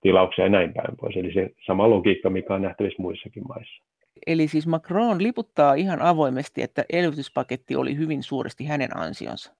[0.00, 1.16] tilauksia ja näin päin pois.
[1.16, 3.82] Eli se sama logiikka, mikä on nähtävissä muissakin maissa.
[4.26, 9.54] Eli siis Macron liputtaa ihan avoimesti, että elvytyspaketti oli hyvin suuresti hänen ansionsa.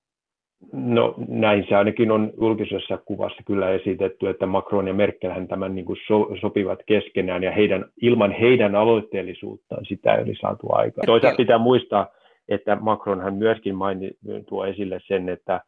[0.73, 5.85] No näin se ainakin on julkisessa kuvassa kyllä esitetty, että Macron ja Merkelhän tämän niin
[5.85, 11.07] kuin so, sopivat keskenään ja heidän, ilman heidän aloitteellisuuttaan sitä ei olisi saatu aikaan.
[11.07, 12.07] Toisaalta pitää muistaa,
[12.49, 14.11] että Macronhan myöskin maini,
[14.49, 15.61] tuo esille sen, että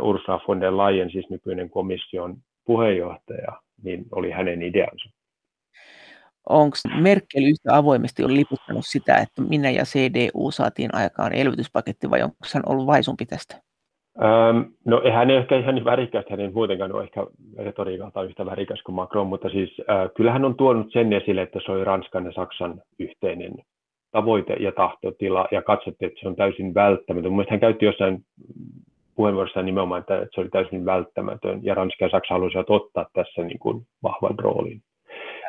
[0.00, 3.52] Ursula von der Leyen, siis nykyinen komission puheenjohtaja,
[3.82, 5.10] niin oli hänen ideansa.
[6.48, 12.22] Onko Merkel yhtä avoimesti on liputtanut sitä, että minä ja CDU saatiin aikaan elvytyspaketti vai
[12.22, 13.56] onko hän ollut vaisumpi tästä?
[14.24, 17.26] Ähm, no hän ei ehkä ihan niin värikäs, hän ei muutenkaan ole ehkä
[17.58, 21.72] retoriikalta yhtä värikäs kuin Macron, mutta siis äh, kyllähän on tuonut sen esille, että se
[21.72, 23.52] oli Ranskan ja Saksan yhteinen
[24.10, 27.32] tavoite ja tahtotila, ja katsottiin, että se on täysin välttämätön.
[27.32, 28.24] Mielestäni hän käytti jossain
[29.14, 33.58] puheenvuorossa nimenomaan, että se oli täysin välttämätön, ja Ranska ja Saksa halusivat ottaa tässä niin
[33.58, 34.82] kuin vahvan roolin.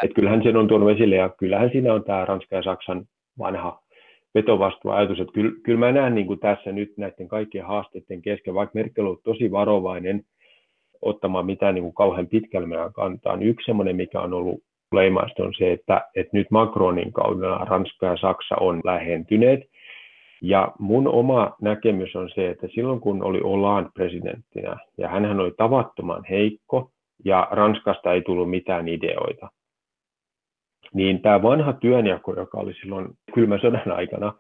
[0.03, 3.05] Että kyllähän sen on tuonut esille, ja kyllähän siinä on tämä Ranska ja Saksan
[3.39, 3.83] vanha
[4.35, 8.53] vetovastua ajatus, että kyllä, kyllä mä näen niin kuin tässä nyt näiden kaikkien haasteiden kesken,
[8.53, 10.23] vaikka Merkel on tosi varovainen
[11.01, 15.53] ottamaan mitään niin kuin kauhean pitkällä kantaa, niin yksi semmoinen, mikä on ollut leimaista on
[15.57, 19.59] se, että, että nyt Macronin kaudella Ranska ja Saksa on lähentyneet,
[20.41, 25.51] ja mun oma näkemys on se, että silloin kun oli Hollande presidenttinä, ja hän oli
[25.57, 26.91] tavattoman heikko,
[27.25, 29.49] ja Ranskasta ei tullut mitään ideoita,
[30.93, 34.33] niin tämä vanha työnjako, joka oli silloin kylmän sodan aikana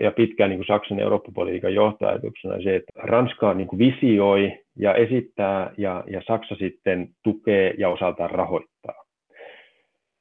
[0.00, 5.70] ja pitkään niin kuin Saksan Eurooppa-politiikan johtajatuksena se, että Ranska niin kuin visioi ja esittää
[5.78, 9.02] ja, ja Saksa sitten tukee ja osaltaan rahoittaa.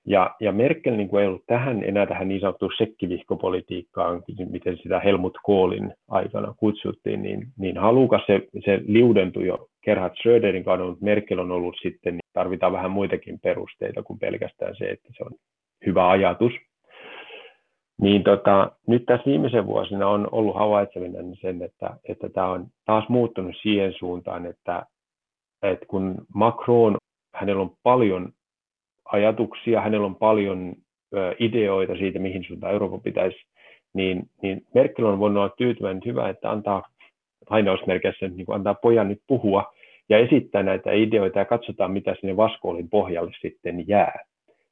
[0.07, 4.99] Ja, ja Merkel niin kuin ei ollut tähän enää tähän niin sanottuun sekkivihkopolitiikkaan, miten sitä
[4.99, 11.05] Helmut Kohlin aikana kutsuttiin, niin, niin halukas se, se liudentui jo Gerhard Schröderin kaudella, mutta
[11.05, 15.31] Merkel on ollut sitten, tarvitaan vähän muitakin perusteita kuin pelkästään se, että se on
[15.85, 16.53] hyvä ajatus.
[18.01, 23.09] Niin tota, nyt tässä viimeisen vuosina on ollut havaitsevinen sen, että, että tämä on taas
[23.09, 24.85] muuttunut siihen suuntaan, että,
[25.63, 26.97] että kun Macron,
[27.33, 28.33] hänellä on paljon
[29.05, 30.75] ajatuksia, hänellä on paljon
[31.39, 33.37] ideoita siitä, mihin suuntaan Eurooppa pitäisi,
[33.93, 36.83] niin, niin Merkel on voinut olla tyytyväinen, hyvä, että antaa
[37.49, 39.73] lainausmerkeissä niin kuin antaa pojan nyt puhua
[40.09, 44.19] ja esittää näitä ideoita ja katsotaan, mitä sinne vaskoolin pohjalle sitten jää.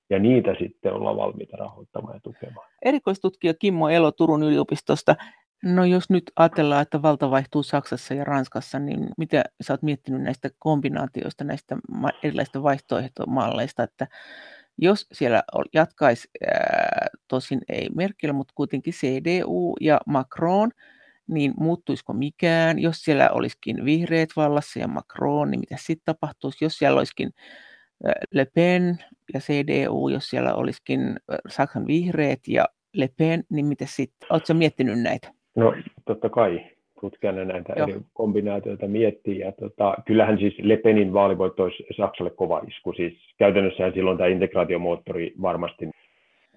[0.09, 2.67] Ja niitä sitten ollaan valmiita rahoittamaan ja tukemaan.
[2.86, 5.15] Erikoistutkija Kimmo Elo Turun yliopistosta.
[5.63, 10.21] No jos nyt ajatellaan, että valta vaihtuu Saksassa ja Ranskassa, niin mitä sä oot miettinyt
[10.21, 11.77] näistä kombinaatioista, näistä
[12.23, 14.07] erilaisista vaihtoehtomalleista, että
[14.77, 16.30] jos siellä jatkaisi,
[17.27, 20.71] tosin ei Merkel, mutta kuitenkin CDU ja Macron,
[21.30, 26.77] niin muuttuisiko mikään, jos siellä olisikin vihreät vallassa ja Macron, niin mitä sitten tapahtuisi, jos
[26.77, 27.30] siellä olisikin
[28.34, 28.97] Le Pen
[29.34, 31.15] ja CDU, jos siellä olisikin
[31.47, 34.27] Saksan vihreät ja Le Pen, niin mitä sitten?
[34.32, 35.32] Oletko miettinyt näitä?
[35.55, 35.73] No
[36.05, 36.65] totta kai
[37.01, 37.88] tutkijana näitä Joo.
[37.88, 39.39] eri kombinaatioita miettii.
[39.39, 42.93] Ja tota, kyllähän siis Le Penin vaalivoitto olisi Saksalle kova isku.
[42.93, 45.89] Siis käytännössä silloin tämä integraatiomoottori varmasti,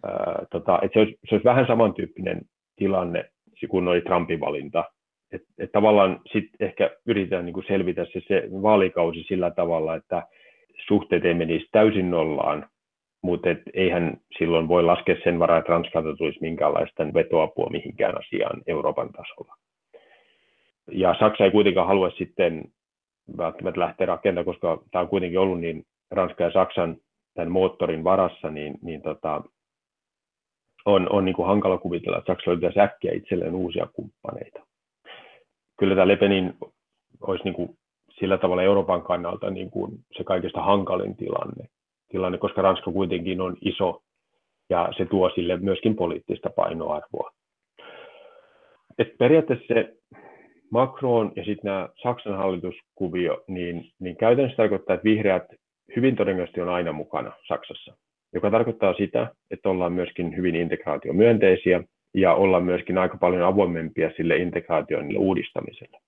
[0.05, 2.41] ää, tota, että se, olisi, se olisi vähän samantyyppinen
[2.77, 3.31] tilanne
[3.67, 4.85] kun oli Trumpin valinta.
[5.33, 10.23] Et, et tavallaan sitten ehkä yritetään niin kuin selvitä se, se vaalikausi sillä tavalla, että
[10.87, 12.67] suhteet ei menisi täysin nollaan,
[13.23, 18.63] mutta et eihän silloin voi laskea sen varaa, että Ranskalta tulisi minkäänlaista vetoapua mihinkään asiaan
[18.67, 19.57] Euroopan tasolla.
[20.93, 22.65] Ja Saksa ei kuitenkaan halua sitten
[23.37, 26.97] välttämättä lähteä rakentamaan, koska tämä on kuitenkin ollut niin Ranska ja Saksan
[27.35, 29.43] tämän moottorin varassa, niin, niin tota,
[30.85, 34.61] on, on niin kuin hankala kuvitella, että Saksa löytäisi äkkiä itselleen uusia kumppaneita.
[35.79, 36.55] Kyllä tämä Lepenin
[37.21, 37.79] olisi niin kuin
[38.19, 41.69] sillä tavalla Euroopan kannalta niin kuin se kaikista hankalin tilanne,
[42.09, 44.03] tilanne, koska Ranska kuitenkin on iso
[44.71, 47.31] ja se tuo sille myöskin poliittista painoarvoa.
[48.99, 49.95] Et periaatteessa se
[50.71, 55.45] Macron ja sitten nämä Saksan hallituskuvio, niin, niin käytännössä tarkoittaa, että vihreät
[55.97, 57.97] hyvin todennäköisesti on aina mukana Saksassa,
[58.35, 61.83] joka tarkoittaa sitä, että ollaan myöskin hyvin integraatiomyönteisiä
[62.15, 65.99] ja ollaan myöskin aika paljon avoimempia sille integraation uudistamiselle.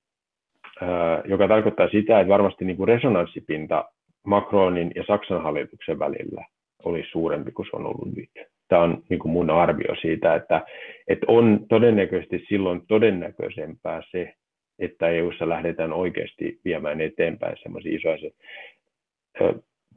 [1.24, 3.84] joka tarkoittaa sitä, että varmasti niin kuin resonanssipinta
[4.26, 6.44] Macronin ja Saksan hallituksen välillä
[6.84, 8.30] olisi suurempi kuin se on ollut nyt.
[8.68, 10.66] Tämä on niin kuin mun arvio siitä, että,
[11.08, 14.34] että on todennäköisesti silloin todennäköisempää se,
[14.78, 18.30] että EU:ssa lähdetään oikeasti viemään eteenpäin semmoisia isoja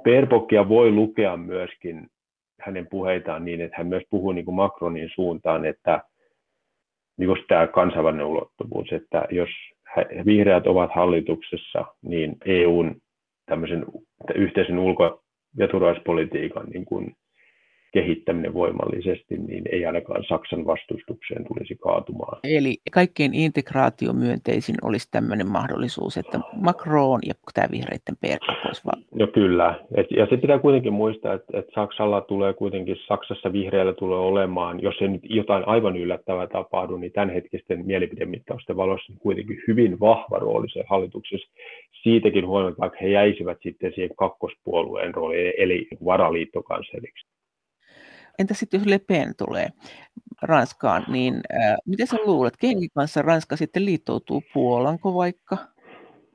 [0.03, 2.07] Baerbockia voi lukea myöskin
[2.61, 6.01] hänen puheitaan niin, että hän myös puhuu niin kuin Macronin suuntaan, että
[7.17, 9.49] just tämä kansainvälinen ulottuvuus, että jos
[10.25, 12.95] vihreät ovat hallituksessa, niin EUn
[13.45, 13.85] tämmöisen
[14.35, 15.23] yhteisen ulko-
[15.57, 17.15] ja turvallisuuspolitiikan niin kuin
[17.93, 22.39] kehittäminen voimallisesti, niin ei ainakaan Saksan vastustukseen tulisi kaatumaan.
[22.43, 29.03] Eli kaikkein integraatiomyönteisin olisi tämmöinen mahdollisuus, että Macron ja tämä vihreiden perhe olisi vaan.
[29.15, 33.93] No kyllä, Et, ja se pitää kuitenkin muistaa, että, että Saksalla tulee kuitenkin, Saksassa vihreillä
[33.93, 39.99] tulee olemaan, jos ei nyt jotain aivan yllättävää tapahdu, niin tämänhetkisten mielipidemittausten valossa kuitenkin hyvin
[39.99, 41.51] vahva rooli se hallituksessa.
[42.03, 47.36] Siitäkin huolimatta, vaikka he jäisivät sitten siihen kakkospuolueen rooliin, eli varaliittokansleriksi.
[48.39, 49.67] Entä sitten jos Le Pen tulee
[50.41, 54.43] Ranskaan, niin äh, miten sä luulet, kenen kanssa Ranska sitten liittoutuu?
[54.53, 55.57] Puolanko vaikka?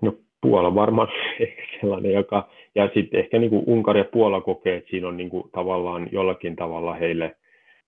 [0.02, 1.08] No Puola varmaan
[1.40, 5.16] ehkä sellainen, joka, ja sitten ehkä niin kuin Unkari ja Puola kokee, että siinä on
[5.16, 7.36] niin kuin tavallaan jollakin tavalla heille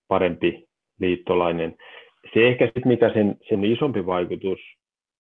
[0.09, 0.69] parempi
[1.01, 1.77] liittolainen.
[2.35, 4.59] Se ehkä sitten mikä sen, sen isompi vaikutus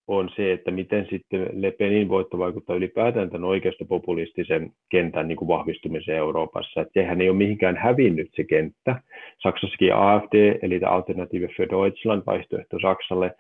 [0.07, 5.49] on se, että miten sitten Le Penin voitto vaikuttaa ylipäätään tämän oikeistopopulistisen kentän niin kuin
[5.49, 6.81] vahvistumiseen Euroopassa.
[6.81, 9.01] Että sehän ei ole mihinkään hävinnyt se kenttä.
[9.39, 13.35] Saksassakin AFD, eli Alternative für Deutschland, vaihtoehto Saksalle,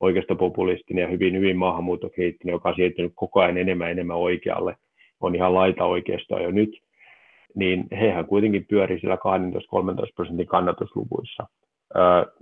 [0.00, 4.76] oikeistopopulistinen ja hyvin, hyvin maahanmuuttokriittinen, joka on siirtynyt koko ajan enemmän enemmän oikealle,
[5.20, 6.78] on ihan laita oikeistoa jo nyt,
[7.54, 9.18] niin hehän kuitenkin pyörii sillä 12-13
[10.16, 11.46] prosentin kannatusluvuissa.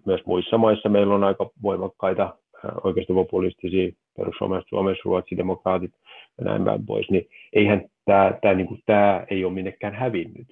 [0.07, 2.35] Myös muissa maissa meillä on aika voimakkaita
[2.85, 5.93] oikeistopopulistisia, perussuomalaiset, Suomessa, Ruotsi, demokraatit
[6.39, 10.49] ja näin päin pois, niin eihän tämä, tämä, niin kuin, tämä ei ole minnekään hävinnyt.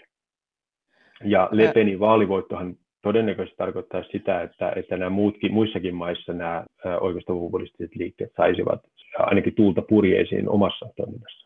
[1.24, 6.64] Ja Le Penin vaalivoittohan todennäköisesti tarkoittaa sitä, että, että nämä muutkin, muissakin maissa nämä
[7.00, 8.80] oikeistopopulistiset liikkeet saisivat
[9.18, 11.45] ainakin tuulta purjeisiin omassa toiminnassa.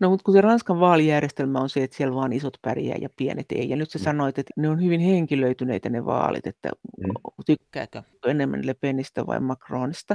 [0.00, 3.46] No mutta kun se Ranskan vaalijärjestelmä on se, että siellä vaan isot pärjää ja pienet
[3.52, 3.68] ei.
[3.68, 4.02] Ja nyt sä mm.
[4.02, 7.12] sanoit, että ne on hyvin henkilöityneitä ne vaalit, että mm.
[7.46, 10.14] tykkääkö enemmän Le Penistä vai Macronista.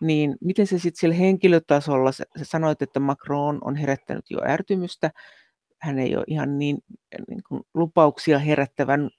[0.00, 5.10] Niin miten se sitten siellä henkilötasolla, sä, sä sanoit, että Macron on herättänyt jo ärtymystä,
[5.78, 6.78] hän ei ole ihan niin,
[7.28, 9.10] niin kuin lupauksia herättävän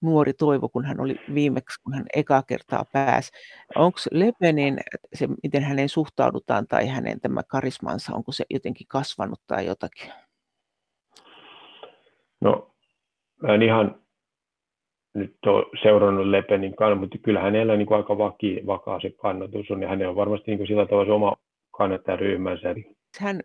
[0.00, 3.32] nuori toivo, kun hän oli viimeksi, kun hän ekaa kertaa pääsi.
[3.74, 4.78] Onko Lepenin,
[5.14, 10.12] se, miten hänen suhtaudutaan tai hänen tämä karismansa, onko se jotenkin kasvanut tai jotakin?
[12.40, 12.74] No,
[13.42, 14.00] mä en ihan
[15.14, 19.70] nyt ole seurannut Lepenin kannan, mutta kyllä hänellä niin kuin aika vaki, vakaa se kannatus
[19.70, 21.36] on, ja hänellä on varmasti niin kuin sillä tavalla oma
[21.76, 22.74] kannattajaryhmänsä.
[23.20, 23.40] Hän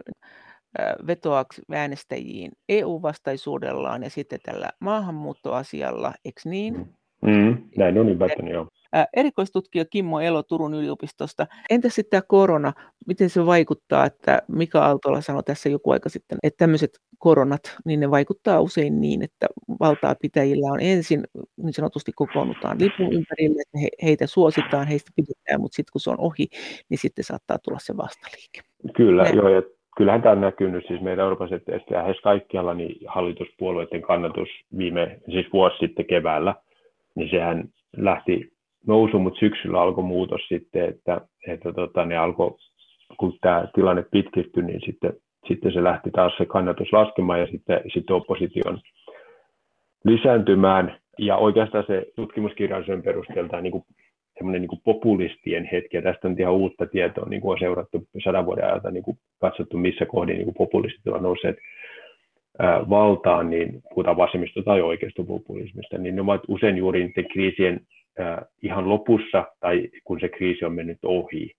[1.07, 6.75] vetoaksi äänestäjiin EU-vastaisuudellaan ja sitten tällä maahanmuuttoasialla, eikö niin?
[7.21, 8.67] Mm, mm näin on ymmärtänyt, joo.
[9.15, 11.47] Erikoistutkija Kimmo Elo Turun yliopistosta.
[11.69, 12.73] Entä sitten tämä korona,
[13.07, 17.99] miten se vaikuttaa, että Mika Aaltola sanoi tässä joku aika sitten, että tämmöiset koronat, niin
[17.99, 19.47] ne vaikuttaa usein niin, että
[19.79, 21.23] valtaa pitäjillä on ensin
[21.57, 26.09] niin sanotusti kokoonnutaan lipun ympärille, että he, heitä suositaan, heistä pidetään, mutta sitten kun se
[26.09, 26.47] on ohi,
[26.89, 28.61] niin sitten saattaa tulla se vastaliike.
[28.95, 29.61] Kyllä, ja, joo, ja
[29.97, 35.47] kyllähän tämä on näkynyt siis meidän Euroopan että lähes kaikkialla niin hallituspuolueiden kannatus viime, siis
[35.53, 36.55] vuosi sitten keväällä,
[37.15, 37.63] niin sehän
[37.97, 38.51] lähti
[38.87, 42.55] nousu, mutta syksyllä alkoi muutos sitten, että, että tota, ne alkoi,
[43.17, 45.13] kun tämä tilanne pitkittyi, niin sitten,
[45.47, 48.79] sitten se lähti taas se kannatus laskemaan ja sitten, sitten opposition
[50.05, 50.97] lisääntymään.
[51.19, 53.83] Ja oikeastaan se tutkimuskirjallisuuden perusteella niin kuin
[54.41, 58.45] semmoinen niin populistien hetki, ja tästä on ihan uutta tietoa, niin kuin on seurattu sadan
[58.45, 61.57] vuoden ajalta, niin kuin katsottu, missä kohdin niin kuin populistit ovat nousseet
[62.89, 67.79] valtaan, niin puhutaan vasemmisto- tai oikeistopopulismista, niin ne ovat usein juuri niiden kriisien
[68.63, 71.51] ihan lopussa tai kun se kriisi on mennyt ohi.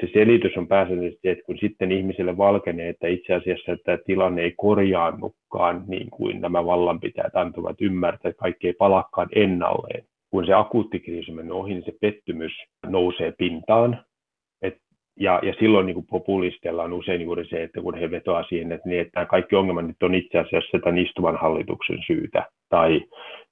[0.00, 4.54] Se selitys on pääsääntöisesti, että kun sitten ihmisille valkenee, että itse asiassa tämä tilanne ei
[4.56, 10.04] korjaannutkaan niin kuin nämä vallanpitäjät antavat ymmärtää, että kaikki ei palakkaan ennalleen.
[10.36, 12.52] Kun se akuutti kriisi mennyt ohi, niin se pettymys
[12.86, 14.04] nousee pintaan.
[15.20, 18.72] Ja, ja silloin niin kuin populistilla on usein juuri se, että kun he vetoaa siihen,
[18.72, 23.00] että, niin, että kaikki ongelmat nyt on itse asiassa tämän istuvan hallituksen syytä tai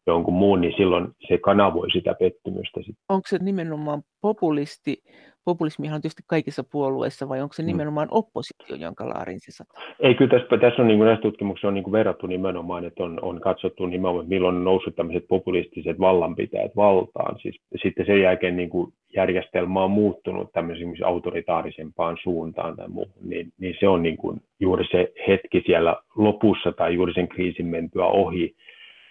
[0.06, 2.80] jonkun muun, niin silloin se kanavoi sitä pettymystä.
[3.08, 5.02] Onko se nimenomaan populisti
[5.44, 7.66] populismihan on tietysti kaikissa puolueissa, vai onko se mm.
[7.66, 9.82] nimenomaan oppositio, jonka laarin se sataa?
[10.00, 13.04] Ei, kyllä tässä, tässä on niin kuin näissä tutkimuksissa on niin kuin verrattu nimenomaan, että
[13.04, 17.38] on, on katsottu nimenomaan, milloin on noussut tämmöiset populistiset vallanpitäjät valtaan.
[17.38, 23.52] Siis, sitten sen jälkeen niin kuin järjestelmä on muuttunut tämmöisiin autoritaarisempaan suuntaan tai muuhun, niin,
[23.58, 28.06] niin se on niin kuin juuri se hetki siellä lopussa tai juuri sen kriisin mentyä
[28.06, 28.54] ohi,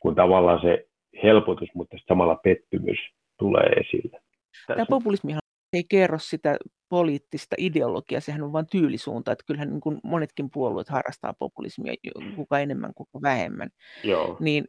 [0.04, 0.88] kun tavallaan se
[1.24, 3.00] helpotus, mutta samalla pettymys
[3.40, 4.22] tulee esille.
[4.68, 5.40] Tämä populismihan
[5.74, 6.58] ei kerro sitä
[6.90, 11.94] poliittista ideologiaa, sehän on vain tyylisuunta, että kyllähän niin kuin monetkin puolueet harrastaa populismia,
[12.36, 13.70] kuka enemmän, kuka vähemmän.
[14.04, 14.38] Joo.
[14.40, 14.66] Niin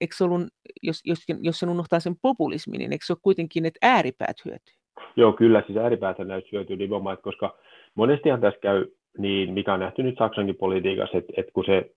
[0.00, 0.42] eikö se ollut,
[0.82, 4.74] jos, jos, jos sen unohtaa sen populismin, niin eikö se ole kuitenkin, että ääripäät hyötyy?
[5.16, 7.58] Joo, kyllä, siis ääripäät näyttää hyötyy nimenomaan, koska
[7.94, 8.86] monestihan tässä käy
[9.18, 11.90] niin, mikä on nähty nyt Saksankin politiikassa, että, että kun se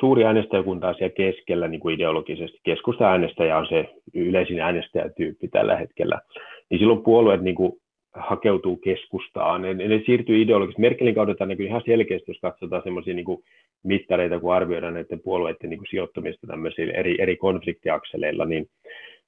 [0.00, 5.76] suuri äänestäjäkunta on siellä keskellä niin kuin ideologisesti, keskusta äänestäjä on se yleisin äänestäjätyyppi tällä
[5.76, 6.20] hetkellä,
[6.70, 7.72] niin silloin puolueet niin kuin
[8.16, 9.62] hakeutuu keskustaan.
[9.62, 10.80] Ne, ne siirtyy ideologisesti.
[10.80, 13.42] Merkelin kaudella näkyy ihan selkeästi, jos katsotaan semmoisia niin
[13.82, 18.66] mittareita, kun arvioidaan näiden puolueiden niin kuin sijoittumista tämmöisillä eri, eri konfliktiakseleilla, niin,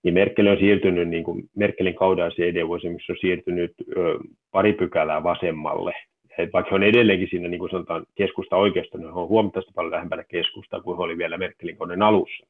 [0.02, 4.18] niin Merkel on siirtynyt, niin kuin Merkelin kaudella CD on siirtynyt ö,
[4.50, 5.94] pari pykälää vasemmalle.
[6.38, 9.72] Et vaikka he on edelleenkin siinä, niin kuin sanotaan, keskusta oikeasta, niin he on huomattavasti
[9.74, 12.46] paljon lähempänä keskustaa kuin he oli vielä Merkelin kauden alussa.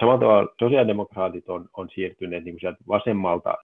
[0.00, 3.54] Samalla tavalla sosiaalidemokraatit on, on siirtyneet niin kuin sieltä vasemmalta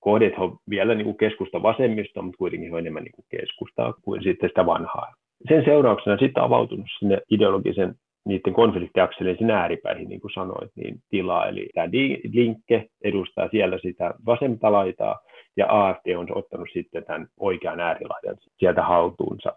[0.00, 4.22] kohdet on vielä niin kuin keskusta vasemmista, mutta kuitenkin on enemmän niin kuin keskustaa kuin
[4.22, 5.14] sitten sitä vanhaa.
[5.48, 7.94] Sen seurauksena sitten avautunut sinne ideologisen
[8.26, 11.46] niiden konfliktiakselien sinä ääripäihin, niin kuin sanoit, niin tilaa.
[11.46, 11.88] Eli tämä
[12.32, 15.18] linkke edustaa siellä sitä vasenta laitaa,
[15.56, 19.52] ja AFD on ottanut sitten tämän oikean äärilaidan sieltä haltuunsa.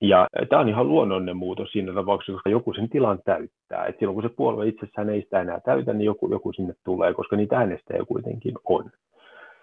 [0.00, 3.86] Ja tämä on ihan luonnollinen muutos siinä tapauksessa, koska joku sen tilan täyttää.
[3.86, 7.14] Et silloin kun se puolue itsessään ei sitä enää täytä, niin joku, joku sinne tulee,
[7.14, 8.90] koska niitä äänestäjiä kuitenkin on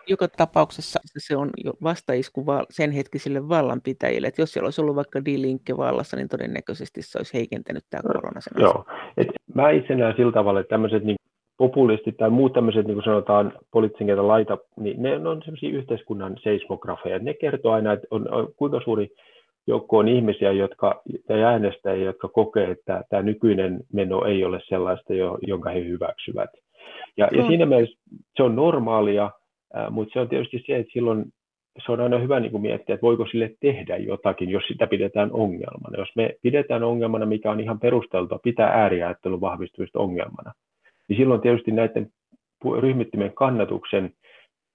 [0.08, 4.28] joka tapauksessa se on jo vastaisku sen hetkisille vallanpitäjille.
[4.28, 8.42] Että jos siellä olisi ollut vaikka D-Linkke vallassa, niin todennäköisesti se olisi heikentänyt tämä korona
[8.42, 8.86] sen Joo.
[9.18, 11.18] Et mä itse näen sillä tavalla, että tämmöiset niin
[11.58, 17.20] populistit tai muut tämmöiset, niin kuin sanotaan poliittisen laita, niin ne on sellaisia yhteiskunnan seismografeja.
[17.20, 19.08] Ne kertoo aina, että on, on kuinka suuri
[19.68, 25.14] joukko on ihmisiä, jotka, tai äänestäjiä, jotka kokee, että tämä nykyinen meno ei ole sellaista,
[25.48, 26.50] jonka he hyväksyvät.
[27.18, 28.00] Ja, ja siinä mielessä
[28.38, 29.32] se on normaalia,
[29.90, 31.26] mutta se on tietysti se, että silloin
[31.86, 35.30] se on aina hyvä niin kuin miettiä, että voiko sille tehdä jotakin, jos sitä pidetään
[35.32, 35.98] ongelmana.
[35.98, 40.52] Jos me pidetään ongelmana, mikä on ihan perusteltua, pitää ääriajattelun vahvistumista ongelmana,
[41.14, 42.10] niin silloin tietysti näiden
[42.80, 44.14] ryhmittymien kannatuksen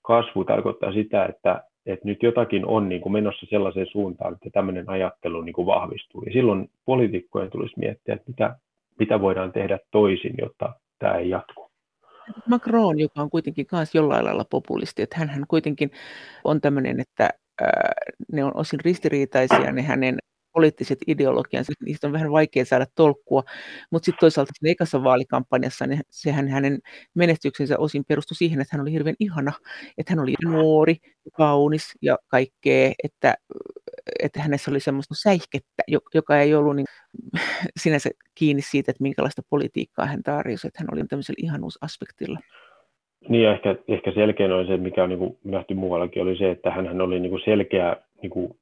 [0.02, 4.90] kasvu tarkoittaa sitä, että, että nyt jotakin on niin kuin menossa sellaiseen suuntaan, että tämmöinen
[4.90, 6.22] ajattelu niin kuin vahvistuu.
[6.22, 8.56] Ja silloin poliitikkojen tulisi miettiä, että mitä,
[8.98, 11.70] mitä voidaan tehdä toisin, jotta tämä ei jatku.
[12.46, 15.90] Macron, joka on kuitenkin myös jollain lailla populisti, että hän kuitenkin
[16.44, 17.30] on tämmöinen, että
[18.32, 20.18] ne on osin ristiriitaisia ne hänen
[20.52, 23.42] poliittiset ideologiansa, niistä on vähän vaikea saada tolkkua,
[23.90, 26.78] mutta sitten toisaalta siinä ekassa vaalikampanjassa niin sehän hänen
[27.14, 29.52] menestyksensä osin perustui siihen, että hän oli hirveän ihana,
[29.98, 30.96] että hän oli nuori,
[31.32, 33.34] kaunis ja kaikkea, että,
[34.22, 35.82] että hänessä oli semmoista säihkettä,
[36.14, 36.86] joka ei ollut niin
[37.82, 42.38] sinänsä kiinni siitä, että minkälaista politiikkaa hän tarjosi, että hän oli tämmöisellä ihanuusaspektilla.
[43.28, 46.50] Niin ja ehkä, ehkä selkeä on se, mikä on niin kuin nähty muuallakin, oli se,
[46.50, 48.58] että hän oli niin kuin selkeä niin kuin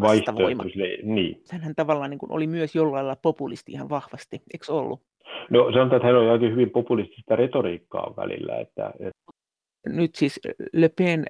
[0.00, 0.64] vaihtoehto.
[1.02, 1.42] Niin.
[1.50, 5.02] Hän tavallaan niin kuin oli myös jollain lailla populisti ihan vahvasti, eikö ollut?
[5.50, 8.58] No sanotaan, että hän oli aika hyvin populistista retoriikkaa välillä.
[8.58, 9.32] Että, että...
[9.88, 10.40] Nyt siis
[10.72, 11.26] Le Pen,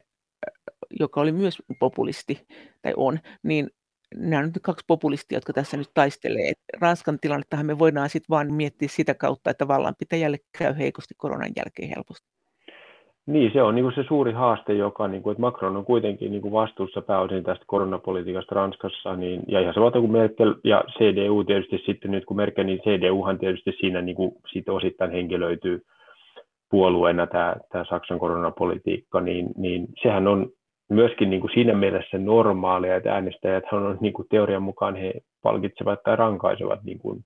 [1.01, 2.47] joka oli myös populisti,
[2.83, 3.71] tai on, niin
[4.17, 6.53] nämä on nyt kaksi populistia, jotka tässä nyt taistelee.
[6.81, 11.89] Ranskan tilannettahan me voidaan sitten vaan miettiä sitä kautta, että vallanpitäjälle käy heikosti koronan jälkeen
[11.97, 12.36] helposti.
[13.27, 16.31] Niin, se on niin kuin se suuri haaste, joka, niin kuin, että Macron on kuitenkin
[16.31, 21.45] niin kuin vastuussa pääosin tästä koronapolitiikasta Ranskassa, niin, ja ihan samalla kuin Merkel ja CDU
[21.45, 25.83] tietysti sitten nyt kun Merkel, niin CDUhan tietysti siinä niin kuin, siitä osittain henkilöityy
[26.70, 30.51] puolueena tämä, tämä Saksan koronapolitiikka, niin, niin sehän on
[30.91, 35.12] myöskin niin kuin siinä mielessä normaalia, että äänestäjät on niin kuin teorian mukaan he
[35.43, 37.24] palkitsevat tai rankaisevat niin kuin,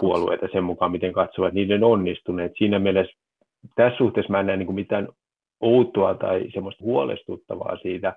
[0.00, 2.52] puolueita sen mukaan, miten katsovat niiden onnistuneet.
[2.58, 3.23] Siinä mielessä
[3.74, 5.08] tässä suhteessa mä en näe niin kuin mitään
[5.60, 8.16] outoa tai semmoista huolestuttavaa siitä,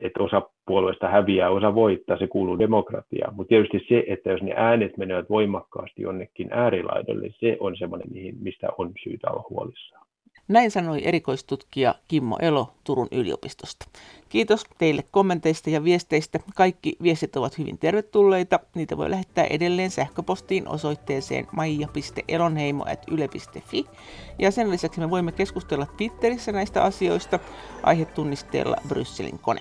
[0.00, 3.34] että osa puolueista häviää, osa voittaa, se kuuluu demokratiaan.
[3.34, 8.08] Mutta tietysti se, että jos ne äänet menevät voimakkaasti jonnekin äärilaidolle, se on semmoinen,
[8.40, 10.06] mistä on syytä olla huolissaan.
[10.50, 13.86] Näin sanoi erikoistutkija Kimmo Elo Turun yliopistosta.
[14.28, 16.40] Kiitos teille kommenteista ja viesteistä.
[16.54, 18.60] Kaikki viestit ovat hyvin tervetulleita.
[18.74, 23.84] Niitä voi lähettää edelleen sähköpostiin osoitteeseen maija.elonheimo.yle.fi.
[24.38, 27.38] Ja sen lisäksi me voimme keskustella Twitterissä näistä asioista
[27.82, 29.60] aihetunnisteella Brysselin kone.